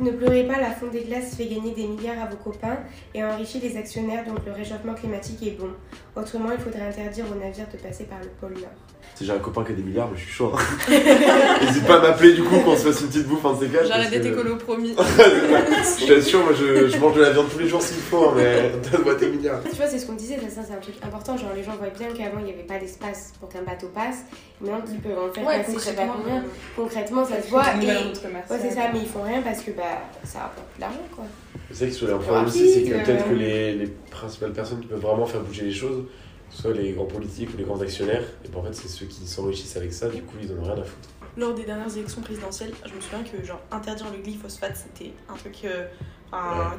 Ne 0.00 0.10
pleurez 0.10 0.42
pas, 0.44 0.58
la 0.60 0.70
fonte 0.72 0.90
des 0.90 1.02
glaces 1.02 1.36
fait 1.36 1.46
gagner 1.46 1.70
des 1.72 1.86
milliards 1.86 2.20
à 2.22 2.26
vos 2.26 2.36
copains 2.36 2.78
et 3.14 3.22
enrichit 3.24 3.60
les 3.60 3.76
actionnaires, 3.76 4.24
donc 4.26 4.38
le 4.44 4.50
réchauffement 4.52 4.94
climatique 4.94 5.40
est 5.46 5.52
bon. 5.58 5.68
Autrement, 6.16 6.48
il 6.52 6.58
faudrait 6.62 6.88
interdire 6.88 7.26
aux 7.30 7.38
navires 7.38 7.66
de 7.72 7.78
passer 7.78 8.04
par 8.04 8.18
le 8.20 8.28
pôle 8.40 8.54
Nord. 8.60 8.70
Si 9.14 9.24
j'ai 9.24 9.32
un 9.32 9.38
copain 9.38 9.62
qui 9.62 9.70
a 9.70 9.74
des 9.76 9.82
milliards, 9.82 10.08
moi 10.08 10.16
je 10.16 10.22
suis 10.24 10.32
chaud. 10.32 10.52
hein. 10.52 10.90
N'hésite 11.64 11.86
pas 11.86 11.98
à 11.98 12.02
m'appeler 12.02 12.32
du 12.32 12.42
coup 12.42 12.58
qu'on 12.64 12.76
se 12.76 12.86
fasse 12.90 13.00
une 13.02 13.06
petite 13.06 13.28
bouffe 13.28 13.44
en 13.44 13.56
ces 13.56 13.68
cas. 13.68 13.84
J'arrête 13.84 14.10
d'être 14.10 14.26
écolo, 14.26 14.56
promis. 14.56 14.96
Je 14.98 16.06
t'assure, 16.12 16.42
moi 16.42 16.52
je, 16.58 16.88
je 16.88 16.98
mange 16.98 17.14
de 17.14 17.20
la 17.22 17.30
viande 17.30 17.46
tous 17.52 17.60
les 17.60 17.68
jours 17.68 17.80
s'il 17.80 17.98
faut, 17.98 18.30
hein, 18.30 18.32
mais 18.36 18.72
donne-moi 18.90 19.14
tes 19.14 19.28
milliards. 19.28 19.62
Tu 19.62 19.76
vois, 19.76 19.86
c'est 19.86 20.00
ce 20.00 20.06
qu'on 20.06 20.14
disait, 20.14 20.36
ça, 20.40 20.48
ça, 20.48 20.60
c'est 20.66 20.74
un 20.74 20.78
truc 20.80 20.96
important. 21.04 21.36
Genre, 21.36 21.50
les 21.54 21.62
gens 21.62 21.76
voient 21.78 21.88
bien 21.96 22.08
qu'avant, 22.08 22.38
il 22.40 22.46
n'y 22.46 22.52
avait 22.52 22.64
pas 22.64 22.78
d'espace 22.78 23.32
pour 23.38 23.48
qu'un 23.48 23.62
bateau 23.62 23.86
passe. 23.94 24.24
Maintenant, 24.60 24.82
ils 24.90 24.98
peuvent 25.00 25.18
en 25.18 25.32
faire 25.32 25.46
Ouais, 25.46 25.58
passer, 25.60 25.74
je 25.74 25.78
sais 25.78 25.92
pas 25.92 26.02
concrètement. 26.06 26.24
combien. 26.24 26.44
Concrètement, 26.76 27.24
ça 27.24 27.40
se 27.42 27.48
voit. 27.48 27.64
Et... 27.82 27.86
Ouais, 27.86 28.58
c'est 28.60 28.70
ça, 28.74 28.80
mais 28.92 28.98
ils 29.00 29.08
font 29.08 29.22
rien 29.22 29.42
parce 29.42 29.60
que 29.60 29.70
bah, 29.70 29.83
ça 30.22 30.40
rapporte 30.40 30.66
plus 30.68 30.80
d'argent, 30.80 30.98
quoi. 31.14 31.24
C'est 31.70 31.84
vrai 31.84 31.88
que 31.88 31.94
sur 31.94 32.06
les 32.06 32.14
Plus 32.14 32.22
problème 32.24 32.46
aussi, 32.46 32.72
c'est 32.72 32.82
que 32.82 33.04
peut-être 33.04 33.26
euh. 33.26 33.30
que 33.30 33.34
les, 33.34 33.74
les 33.74 33.86
principales 34.10 34.52
personnes 34.52 34.80
qui 34.80 34.86
peuvent 34.86 35.00
vraiment 35.00 35.26
faire 35.26 35.40
bouger 35.40 35.64
les 35.64 35.72
choses, 35.72 36.04
que 36.50 36.56
ce 36.56 36.62
soit 36.62 36.72
les 36.72 36.92
grands 36.92 37.06
politiques 37.06 37.50
ou 37.54 37.56
les 37.56 37.64
grands 37.64 37.80
actionnaires, 37.80 38.24
et 38.44 38.48
ben 38.48 38.58
en 38.58 38.62
fait 38.62 38.74
c'est 38.74 38.88
ceux 38.88 39.06
qui 39.06 39.26
s'enrichissent 39.26 39.76
avec 39.76 39.92
ça, 39.92 40.08
du 40.08 40.22
coup 40.22 40.36
ils 40.42 40.52
en 40.52 40.56
ont 40.58 40.64
rien 40.64 40.74
à 40.82 40.84
foutre. 40.84 41.08
Lors 41.36 41.52
des 41.54 41.64
dernières 41.64 41.96
élections 41.96 42.20
présidentielles, 42.20 42.72
je 42.86 42.94
me 42.94 43.00
souviens 43.00 43.24
que 43.24 43.44
genre 43.44 43.60
interdire 43.72 44.06
le 44.12 44.22
glyphosate 44.22 44.76
c'était 44.76 45.12
un 45.28 45.34
truc 45.34 45.62
euh, 45.64 45.86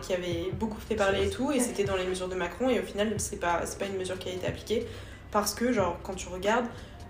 qui 0.01 0.13
avait 0.13 0.51
beaucoup 0.57 0.79
fait 0.79 0.95
parler 0.95 1.27
et 1.27 1.29
tout, 1.29 1.51
et 1.51 1.59
c'était 1.59 1.83
dans 1.83 1.97
les 1.97 2.05
mesures 2.05 2.29
de 2.29 2.35
Macron, 2.35 2.69
et 2.69 2.79
au 2.79 2.83
final 2.83 3.13
c'est 3.17 3.39
pas, 3.39 3.65
c'est 3.65 3.77
pas 3.77 3.85
une 3.85 3.97
mesure 3.97 4.17
qui 4.17 4.29
a 4.29 4.33
été 4.33 4.47
appliquée 4.47 4.85
parce 5.31 5.53
que 5.53 5.73
genre 5.73 5.97
quand 6.03 6.13
tu 6.13 6.29
regardes, 6.29 6.67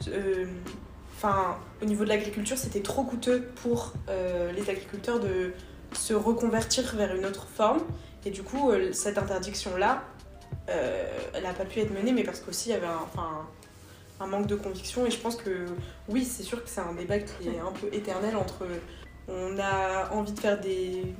euh, 0.08 0.46
enfin 1.16 1.58
au 1.84 1.86
niveau 1.86 2.04
de 2.04 2.10
l'agriculture 2.10 2.58
c'était 2.58 2.82
trop 2.82 3.04
coûteux 3.04 3.44
pour 3.62 3.94
euh, 4.10 4.52
les 4.54 4.68
agriculteurs 4.70 5.20
de 5.20 5.54
se 5.96 6.14
reconvertir 6.14 6.96
vers 6.96 7.16
une 7.16 7.26
autre 7.26 7.48
forme, 7.48 7.82
et 8.26 8.32
du 8.32 8.44
coup 8.44 8.72
euh, 8.72 8.92
cette 8.94 9.18
interdiction 9.18 9.78
là, 9.78 10.04
elle 10.68 11.44
n'a 11.44 11.54
pas 11.54 11.66
pu 11.66 11.80
être 11.80 11.94
menée, 11.94 12.12
mais 12.12 12.24
parce 12.24 12.40
qu'aussi 12.40 12.70
il 12.70 12.72
y 12.72 12.76
avait 12.76 12.88
un, 12.88 13.02
enfin, 13.14 13.48
un 14.20 14.28
manque 14.28 14.48
de 14.48 14.56
conviction, 14.56 15.06
et 15.06 15.12
je 15.12 15.20
pense 15.20 15.36
que 15.36 15.66
oui, 16.10 16.26
c'est 16.26 16.44
sûr 16.44 16.64
que 16.64 16.70
c'est 16.70 16.82
un 16.82 16.94
débat 16.94 17.20
qui 17.20 17.50
est 17.50 17.60
un 17.60 17.72
peu 17.72 17.88
éternel 17.94 18.36
entre 18.36 18.66
on 19.28 19.58
a 19.60 20.12
envie 20.12 20.34
de 20.34 20.40
faire 20.40 20.60
des 20.60 21.14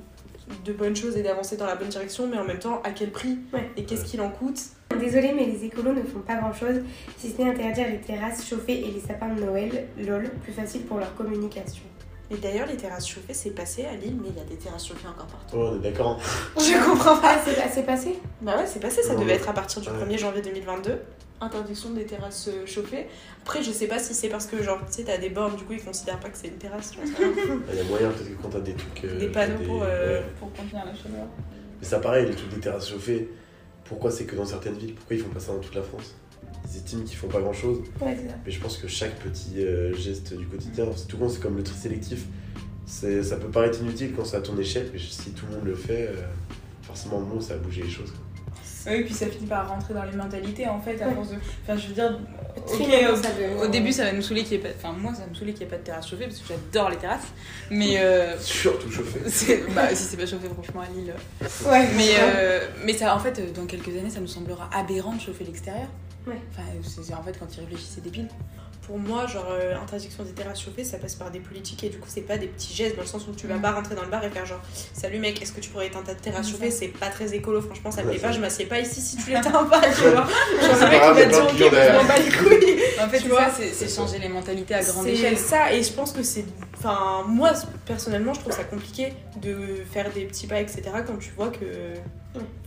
de 0.64 0.72
bonnes 0.72 0.94
choses 0.94 1.16
et 1.16 1.22
d'avancer 1.22 1.56
dans 1.56 1.66
la 1.66 1.74
bonne 1.74 1.88
direction, 1.88 2.28
mais 2.28 2.38
en 2.38 2.44
même 2.44 2.58
temps, 2.58 2.80
à 2.84 2.90
quel 2.90 3.10
prix 3.10 3.38
Ouais. 3.52 3.68
Et 3.76 3.84
qu'est-ce 3.84 4.04
qu'il 4.04 4.20
en 4.20 4.30
coûte? 4.30 4.60
Désolée, 4.98 5.32
mais 5.32 5.44
les 5.44 5.64
écolos 5.64 5.92
ne 5.92 6.02
font 6.02 6.20
pas 6.20 6.36
grand 6.36 6.52
chose, 6.52 6.82
si 7.18 7.30
ce 7.32 7.42
n'est 7.42 7.50
interdire 7.50 7.88
les 7.88 8.00
terrasses 8.00 8.48
chauffées 8.48 8.86
et 8.86 8.92
les 8.92 9.00
sapins 9.00 9.34
de 9.34 9.42
Noël, 9.42 9.88
lol, 9.98 10.30
plus 10.42 10.52
facile 10.52 10.82
pour 10.82 10.98
leur 10.98 11.14
communication. 11.16 11.82
Et 12.30 12.36
d'ailleurs, 12.36 12.66
les 12.66 12.76
terrasses 12.76 13.06
chauffées, 13.06 13.34
c'est 13.34 13.50
passé 13.50 13.84
à 13.84 13.94
Lille, 13.94 14.16
mais 14.20 14.28
il 14.30 14.36
y 14.36 14.40
a 14.40 14.44
des 14.44 14.56
terrasses 14.56 14.86
chauffées 14.88 15.06
encore 15.06 15.26
partout. 15.26 15.56
Oh, 15.56 15.70
on 15.72 15.76
est 15.76 15.82
d'accord. 15.82 16.20
Je 16.56 16.84
comprends 16.84 17.18
pas. 17.18 17.36
C'est 17.72 17.84
passé 17.86 18.18
Bah 18.42 18.56
ouais, 18.56 18.66
c'est 18.66 18.80
passé, 18.80 19.02
ça 19.02 19.12
Non, 19.14 19.20
devait 19.20 19.32
mais- 19.34 19.38
être 19.38 19.48
à 19.48 19.52
partir 19.52 19.80
du 19.80 19.88
Ouais. 19.88 19.94
1er 20.04 20.18
janvier 20.18 20.42
2022. 20.42 20.98
Interdiction 21.40 21.90
des 21.90 22.04
terrasses 22.04 22.48
euh, 22.48 22.66
chauffées. 22.66 23.06
Après, 23.42 23.62
je 23.62 23.70
sais 23.70 23.86
pas 23.86 23.98
si 23.98 24.14
c'est 24.14 24.28
parce 24.28 24.46
que, 24.46 24.60
genre, 24.62 24.78
tu 24.86 24.92
sais, 24.92 25.04
t'as 25.04 25.18
des 25.18 25.28
bornes, 25.28 25.54
du 25.54 25.64
coup, 25.64 25.74
ils 25.74 25.84
considèrent 25.84 26.18
pas 26.18 26.30
que 26.30 26.38
c'est 26.38 26.48
une 26.48 26.54
terrasse. 26.56 26.92
Il 27.18 27.76
y 27.76 27.80
a 27.80 27.84
moyen 27.84 28.08
peut-être 28.10 28.36
que 28.36 28.42
quand 28.42 28.48
t'as 28.48 28.60
des 28.60 28.72
trucs. 28.74 29.04
euh, 29.04 29.18
Des 29.20 29.28
panneaux 29.28 29.58
pour, 29.64 29.82
euh, 29.84 30.20
ouais. 30.20 30.24
Pour 30.40 30.50
contenir 30.52 30.84
la 30.84 30.94
chaleur. 30.94 31.26
Mais 31.80 31.86
ça 31.86 31.98
pareil, 32.00 32.26
les 32.26 32.34
trucs 32.34 32.48
des 32.48 32.60
terrasses 32.60 32.88
chauffées, 32.88 33.28
pourquoi 33.84 34.10
c'est 34.10 34.24
que 34.24 34.34
dans 34.34 34.46
certaines 34.46 34.78
villes? 34.78 34.94
Pourquoi 34.94 35.14
ils 35.14 35.22
font 35.22 35.28
pas 35.28 35.38
ça 35.40 35.52
dans 35.52 35.58
toute 35.60 35.74
la 35.74 35.82
France? 35.82 36.14
Ils 36.68 36.76
estiment 36.78 37.04
qu'ils 37.04 37.16
font 37.16 37.28
pas 37.28 37.40
grand 37.40 37.52
chose, 37.52 37.78
Ouais, 38.00 38.16
c'est 38.20 38.28
ça. 38.28 38.34
mais 38.44 38.50
je 38.50 38.60
pense 38.60 38.76
que 38.76 38.88
chaque 38.88 39.14
petit 39.20 39.58
euh, 39.64 39.94
geste 39.94 40.34
du 40.34 40.46
quotidien, 40.46 40.86
c'est 40.96 41.06
tout 41.06 41.16
con, 41.16 41.28
c'est 41.28 41.40
comme 41.40 41.56
le 41.56 41.62
tri 41.62 41.76
sélectif. 41.76 42.24
c'est- 42.88 43.22
ça 43.24 43.36
peut 43.36 43.48
paraître 43.48 43.80
inutile 43.80 44.12
quand 44.16 44.24
c'est 44.24 44.36
à 44.36 44.40
ton 44.40 44.56
échelle, 44.58 44.88
mais 44.92 44.98
si 44.98 45.30
tout 45.32 45.44
le 45.50 45.56
monde 45.56 45.64
le 45.66 45.74
fait, 45.74 46.08
euh, 46.08 46.22
forcément, 46.82 47.20
bon, 47.20 47.40
ça 47.40 47.54
a 47.54 47.56
bougé 47.56 47.82
les 47.82 47.90
choses. 47.90 48.10
quoi. 48.12 48.20
Oui, 48.92 49.02
puis 49.02 49.12
ça 49.14 49.26
finit 49.26 49.46
par 49.48 49.68
rentrer 49.68 49.92
dans 49.94 50.04
les 50.04 50.12
mentalités 50.16 50.68
en 50.68 50.80
fait, 50.80 51.02
à 51.02 51.08
Ouais. 51.08 51.14
force 51.14 51.30
de. 51.30 51.34
Enfin, 51.64 51.76
je 51.76 51.88
veux 51.88 51.94
dire, 51.94 52.16
au, 52.56 53.16
ça 53.16 53.30
devient- 53.32 53.60
au 53.60 53.66
début 53.66 53.90
ça 53.90 54.04
va 54.04 54.12
nous 54.12 54.22
saouler 54.22 54.44
qu'il 54.44 54.60
n'y 54.60 54.64
ait 54.64 54.68
pas. 54.68 54.74
Enfin, 54.78 54.96
moi 54.96 55.12
ça 55.12 55.22
va 55.22 55.26
me 55.30 55.34
saouler 55.34 55.52
qu'il 55.52 55.62
n'y 55.66 55.72
ait 55.72 55.76
pas 55.76 55.78
de 55.78 55.82
terrasse 55.84 56.08
chauffée 56.08 56.26
parce 56.26 56.38
que 56.38 56.44
j'adore 56.48 56.90
les 56.90 56.96
terrasses. 56.96 57.26
Mais. 57.70 57.96
euh, 57.98 58.36
Surtout 58.40 58.88
chauffé. 58.88 59.18
c'est- 59.28 59.64
bah, 59.74 59.88
si 59.92 60.04
c'est 60.04 60.16
pas 60.16 60.26
chauffé, 60.26 60.46
franchement, 60.48 60.82
à 60.82 60.86
Lille. 60.96 61.12
Ouais, 61.68 61.88
Mais, 61.96 62.10
euh, 62.20 62.60
mais 62.84 62.92
ça, 62.92 63.16
en 63.16 63.18
fait, 63.18 63.36
euh, 63.40 63.50
dans 63.52 63.66
quelques 63.66 63.88
années, 63.88 64.10
ça 64.10 64.20
nous 64.20 64.28
semblera 64.28 64.70
aberrant 64.72 65.14
de 65.16 65.20
chauffer 65.20 65.42
l'extérieur. 65.42 65.88
Ouais. 66.26 66.34
Enfin, 66.50 66.62
c'est 66.82 67.14
en 67.14 67.22
fait, 67.22 67.38
quand 67.38 67.46
ils 67.56 67.60
réfléchissent, 67.60 67.92
c'est 67.94 68.02
débile. 68.02 68.28
Pour 68.86 68.98
moi, 69.00 69.26
genre, 69.26 69.48
euh, 69.50 69.74
interdiction 69.82 70.22
des 70.22 70.30
terrasses 70.30 70.60
chauffées, 70.62 70.84
ça 70.84 70.98
passe 70.98 71.16
par 71.16 71.30
des 71.32 71.40
politiques 71.40 71.82
et 71.82 71.88
du 71.88 71.98
coup, 71.98 72.06
c'est 72.08 72.20
pas 72.20 72.38
des 72.38 72.46
petits 72.46 72.72
gestes 72.72 72.94
dans 72.94 73.02
le 73.02 73.08
sens 73.08 73.26
où 73.26 73.32
tu 73.34 73.48
vas 73.48 73.56
Mm. 73.56 73.62
pas 73.62 73.72
rentrer 73.72 73.96
dans 73.96 74.02
le 74.04 74.08
bar 74.10 74.22
et 74.24 74.30
faire 74.30 74.46
genre, 74.46 74.60
salut 74.92 75.18
mec, 75.18 75.42
est-ce 75.42 75.50
que 75.52 75.60
tu 75.60 75.70
pourrais 75.70 75.88
éteindre 75.88 76.06
ta 76.06 76.14
terrasse 76.14 76.46
Mm, 76.48 76.52
chauffée? 76.52 76.70
C'est 76.70 76.88
pas 76.88 77.08
très 77.08 77.34
écolo, 77.34 77.60
franchement, 77.60 77.90
ça 77.90 78.04
me 78.04 78.10
plaît 78.10 78.20
pas, 78.20 78.30
je 78.30 78.38
m'assieds 78.40 78.66
pas 78.66 78.78
ici 78.78 79.00
si 79.00 79.16
tu 79.16 79.30
l'éteins 79.30 79.64
pas, 79.64 79.80
tu 79.80 80.02
vois. 80.02 80.10
Genre, 80.62 80.72
le 80.72 80.78
pas 80.78 80.88
mec, 80.90 81.00
il 81.02 81.14
va 81.14 81.24
dire, 81.26 81.44
ok, 81.44 81.56
je 81.58 81.96
m'en 81.96 82.04
bats 82.04 82.18
les 82.18 82.30
couilles. 82.30 82.80
En 83.00 83.08
fait, 83.08 83.16
Tu 83.18 83.22
c'est 83.24 83.28
vois, 83.28 83.46
c'est 83.50 83.88
changer 83.96 84.18
les 84.20 84.28
mentalités 84.28 84.74
à 84.74 84.82
grande 84.84 85.04
C'est 85.04 85.12
échelle. 85.14 85.38
ça, 85.38 85.72
et 85.72 85.82
je 85.82 85.92
pense 85.92 86.12
que 86.12 86.22
c'est. 86.22 86.44
Enfin, 86.76 87.24
moi, 87.26 87.52
personnellement, 87.86 88.34
je 88.34 88.40
trouve 88.40 88.52
ça 88.52 88.64
compliqué 88.64 89.14
de 89.40 89.56
faire 89.90 90.12
des 90.12 90.24
petits 90.24 90.46
pas, 90.46 90.60
etc., 90.60 90.82
quand 91.06 91.18
tu 91.18 91.32
vois 91.36 91.48
que. 91.48 91.94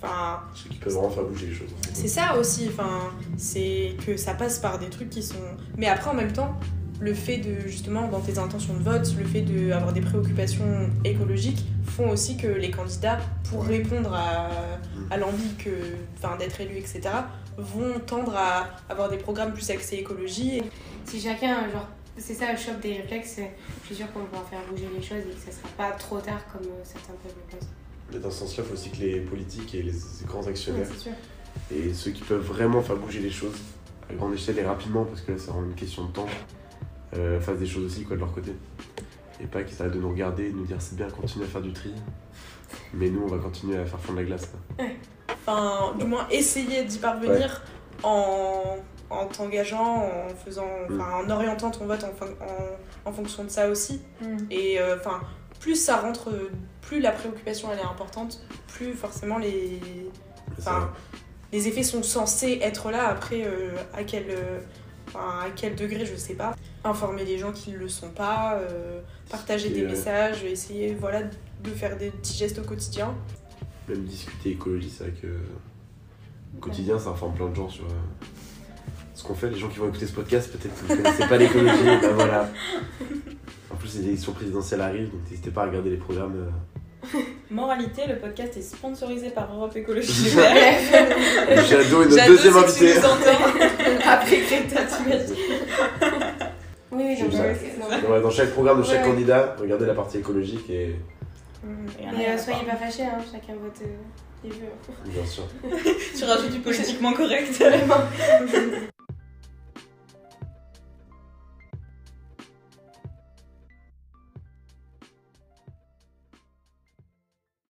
Enfin, 0.02 0.41
Ceux 0.56 0.69
qui 0.69 0.78
peuvent 0.78 0.93
vraiment 0.93 1.12
faire 1.12 1.26
bouger 1.26 1.48
les 1.48 1.54
choses. 1.54 1.69
c'est 1.93 2.08
ça 2.08 2.36
aussi, 2.38 2.69
enfin, 2.69 3.12
c'est 3.38 3.93
que 4.04 4.17
ça 4.17 4.34
passe 4.34 4.58
par 4.58 4.80
des 4.80 4.89
trucs 4.89 5.12
qui 5.12 5.22
sont. 5.22 5.36
Mais 5.78 5.88
après, 5.88 6.10
en 6.10 6.15
même 6.15 6.34
temps, 6.34 6.56
le 7.00 7.13
fait 7.13 7.38
de, 7.38 7.67
justement, 7.67 8.08
dans 8.08 8.19
tes 8.19 8.39
intentions 8.39 8.74
de 8.74 8.82
vote, 8.84 9.08
le 9.17 9.26
fait 9.26 9.41
d'avoir 9.41 9.93
des 9.93 10.02
préoccupations 10.02 10.89
écologiques 11.06 11.65
font 11.86 12.10
aussi 12.10 12.36
que 12.36 12.48
les 12.48 12.72
candidats, 12.72 13.19
pour 13.50 13.63
répondre 13.63 14.13
à, 14.13 14.50
à 15.12 15.17
l'envie 15.17 15.54
que, 15.63 15.69
enfin, 16.17 16.36
d'être 16.38 16.60
élus, 16.62 16.78
etc., 16.78 17.02
vont 17.58 18.00
tendre 18.00 18.36
à 18.36 18.69
avoir 18.89 19.10
des 19.10 19.17
programmes 19.17 19.54
plus 19.54 19.69
axés 19.69 19.98
écologie. 19.98 20.63
Si 21.06 21.19
chacun, 21.19 21.69
genre, 21.72 21.88
c'est 22.19 22.34
ça, 22.34 22.55
chope 22.55 22.79
des 22.82 22.97
réflexes, 22.97 23.39
je 23.82 23.86
suis 23.88 23.95
sûre 23.95 24.12
qu'on 24.13 24.25
pourra 24.25 24.43
faire 24.45 24.62
bouger 24.69 24.88
les 24.93 25.01
choses 25.01 25.19
et 25.19 25.34
que 25.34 25.51
ça 25.51 25.58
sera 25.58 25.69
pas 25.77 25.91
trop 25.91 26.19
tard 26.19 26.41
comme 26.51 26.65
euh, 26.65 26.82
certains 26.84 27.13
peuvent 27.23 27.34
le 27.36 27.58
penser. 27.58 27.71
Mais 28.12 28.19
dans 28.19 28.32
ce 28.32 28.39
sens-là, 28.39 28.63
il 28.63 28.67
faut 28.67 28.73
aussi 28.73 28.89
que 28.89 28.97
les 28.97 29.19
politiques 29.21 29.75
et 29.75 29.84
les 29.84 29.93
grands 30.25 30.41
Ouais, 30.41 30.49
actionnaires 30.49 30.88
et 31.71 31.93
ceux 31.93 32.12
qui 32.12 32.21
peuvent 32.23 32.45
vraiment 32.45 32.82
faire 32.82 32.95
bouger 32.95 33.19
les 33.19 33.29
choses 33.32 33.58
à 34.10 34.13
grande 34.13 34.34
échelle 34.34 34.58
et 34.60 34.63
rapidement, 34.65 35.05
parce 35.05 35.21
que 35.21 35.32
là, 35.32 35.38
c'est 35.38 35.51
vraiment 35.51 35.67
une 35.67 35.75
question 35.75 36.05
de 36.05 36.12
temps, 36.12 36.27
euh, 37.15 37.39
fassent 37.39 37.60
des 37.60 37.65
choses 37.65 37.86
aussi 37.86 38.03
quoi, 38.03 38.15
de 38.15 38.21
leur 38.21 38.32
côté. 38.34 38.53
Et 39.41 39.45
pas 39.45 39.63
qu'ils 39.63 39.79
arrêtent 39.82 39.93
de 39.93 39.99
nous 39.99 40.10
regarder 40.10 40.45
et 40.45 40.49
de 40.51 40.55
nous 40.55 40.65
dire 40.65 40.77
c'est 40.79 40.95
bien, 40.95 41.10
continue 41.10 41.45
à 41.45 41.47
faire 41.47 41.62
du 41.62 41.73
tri. 41.73 41.93
Mais 42.93 43.10
nous, 43.10 43.21
on 43.23 43.27
va 43.27 43.38
continuer 43.38 43.77
à 43.77 43.86
faire 43.86 43.99
fondre 43.99 44.19
la 44.19 44.25
glace. 44.25 44.47
quoi. 44.77 44.86
enfin, 45.34 45.95
du 45.97 46.05
moins 46.05 46.27
essayer 46.29 46.84
d'y 46.84 46.97
parvenir 46.97 47.62
en, 48.03 48.77
en 49.10 49.26
t'engageant, 49.26 50.04
en 50.04 50.30
faisant, 50.45 50.67
enfin, 50.86 51.24
en 51.26 51.30
orientant 51.30 51.72
ton 51.72 51.86
vote 51.86 52.04
en, 52.04 52.13
fin- 52.13 52.34
en, 53.06 53.10
en 53.10 53.13
fonction 53.13 53.43
de 53.43 53.50
ça 53.50 53.69
aussi. 53.69 54.02
Et 54.52 54.80
euh, 54.80 54.98
enfin, 55.00 55.22
plus 55.60 55.76
ça 55.76 55.98
rentre, 55.98 56.30
plus 56.82 57.00
la 57.00 57.12
préoccupation 57.12 57.69
elle 57.72 57.80
est 57.80 57.84
importante, 57.84 58.41
plus 58.67 58.93
forcément 58.93 59.38
les, 59.38 59.80
les 61.52 61.67
effets 61.67 61.84
sont 61.84 62.04
censés 62.04 62.60
être 62.62 62.91
là. 62.91 63.08
Après, 63.08 63.43
euh, 63.45 63.72
à 63.93 64.04
quel, 64.04 64.26
euh, 64.30 64.60
enfin, 65.08 65.39
à 65.45 65.50
quel 65.56 65.76
degré, 65.76 66.06
je 66.06 66.15
sais 66.15 66.36
pas. 66.36 66.56
Informer 66.84 67.26
les 67.26 67.38
gens 67.38 67.52
qui 67.52 67.72
ne 67.72 67.78
le 67.78 67.89
sont 67.89 68.12
pas, 68.12 68.56
euh, 68.56 69.02
partager 69.30 69.69
des 69.69 69.84
euh, 69.84 69.89
messages, 69.89 70.43
essayer, 70.43 70.93
voilà, 70.93 71.24
de 71.24 71.69
faire 71.72 71.98
des 71.98 72.12
petits 72.12 72.38
gestes 72.38 72.60
au 72.60 72.63
quotidien. 72.63 73.13
même 73.88 74.06
discuter 74.06 74.52
écologie, 74.52 74.89
c'est 74.89 75.06
vrai 75.06 75.13
que 75.22 75.28
au 76.56 76.60
quotidien, 76.62 76.98
ça 76.98 77.10
informe 77.10 77.34
plein 77.34 77.50
de 77.50 77.56
gens 77.56 77.69
sur 77.69 77.86
ce 79.19 79.23
qu'on 79.23 79.36
fait. 79.36 79.49
Les 79.49 79.58
gens 79.60 79.67
qui 79.67 79.79
vont 79.79 79.88
écouter 79.89 80.08
ce 80.08 80.13
podcast, 80.13 80.49
peut-être 80.51 80.73
que 80.75 80.86
vous 80.86 80.93
ne 80.95 81.01
connaissez 81.03 81.27
pas 81.27 81.38
l'écologie, 81.38 81.84
ben 82.01 82.12
voilà. 82.13 82.49
En 83.71 83.75
plus, 83.75 83.95
les 83.99 84.08
élections 84.08 84.32
présidentielles 84.34 84.82
arrivent, 84.82 85.12
donc 85.12 85.21
n'hésitez 85.29 85.51
pas 85.51 85.63
à 85.63 85.65
regarder 85.65 85.89
les 85.89 85.97
programmes. 85.97 86.36
euh, 87.15 87.19
Moralité, 87.51 88.03
le 88.08 88.17
podcast 88.17 88.55
est 88.58 88.62
sponsorisé 88.62 89.29
par 89.29 89.53
Europe 89.53 89.75
Écologie. 89.75 90.29
Jadot 90.29 92.03
est 92.03 92.05
notre 92.05 92.15
Jadot, 92.15 92.34
deuxième 92.34 92.53
si 92.67 92.79
tu 92.79 92.86
invité. 92.86 92.99
nous 92.99 93.05
entends. 93.05 94.10
Après 94.10 94.38
Greta. 94.41 94.82
Oui, 96.91 97.03
oui, 97.05 97.15
C'est 97.19 97.32
ça. 97.32 98.10
Ouais, 98.10 98.21
dans 98.21 98.29
chaque 98.32 98.51
programme 98.51 98.82
de 98.82 98.86
chaque 98.86 99.03
Ouais. 99.03 99.10
candidat, 99.12 99.55
regardez 99.60 99.86
la 99.86 99.93
partie 99.93 100.17
écologique 100.17 100.69
et 100.69 100.95
Mais 101.63 102.29
euh, 102.29 102.38
soyez 102.38 102.65
pas 102.65 102.75
fâchés, 102.75 103.03
hein, 103.03 103.19
chacun 103.32 103.53
vote 103.53 103.79
euh, 103.84 104.49
veut. 104.49 105.12
bien 105.12 105.25
sûr. 105.25 105.43
Tu 106.17 106.23
rajoutes 106.25 106.51
du 106.51 106.60
politiquement 106.60 107.13
correct. 107.13 107.63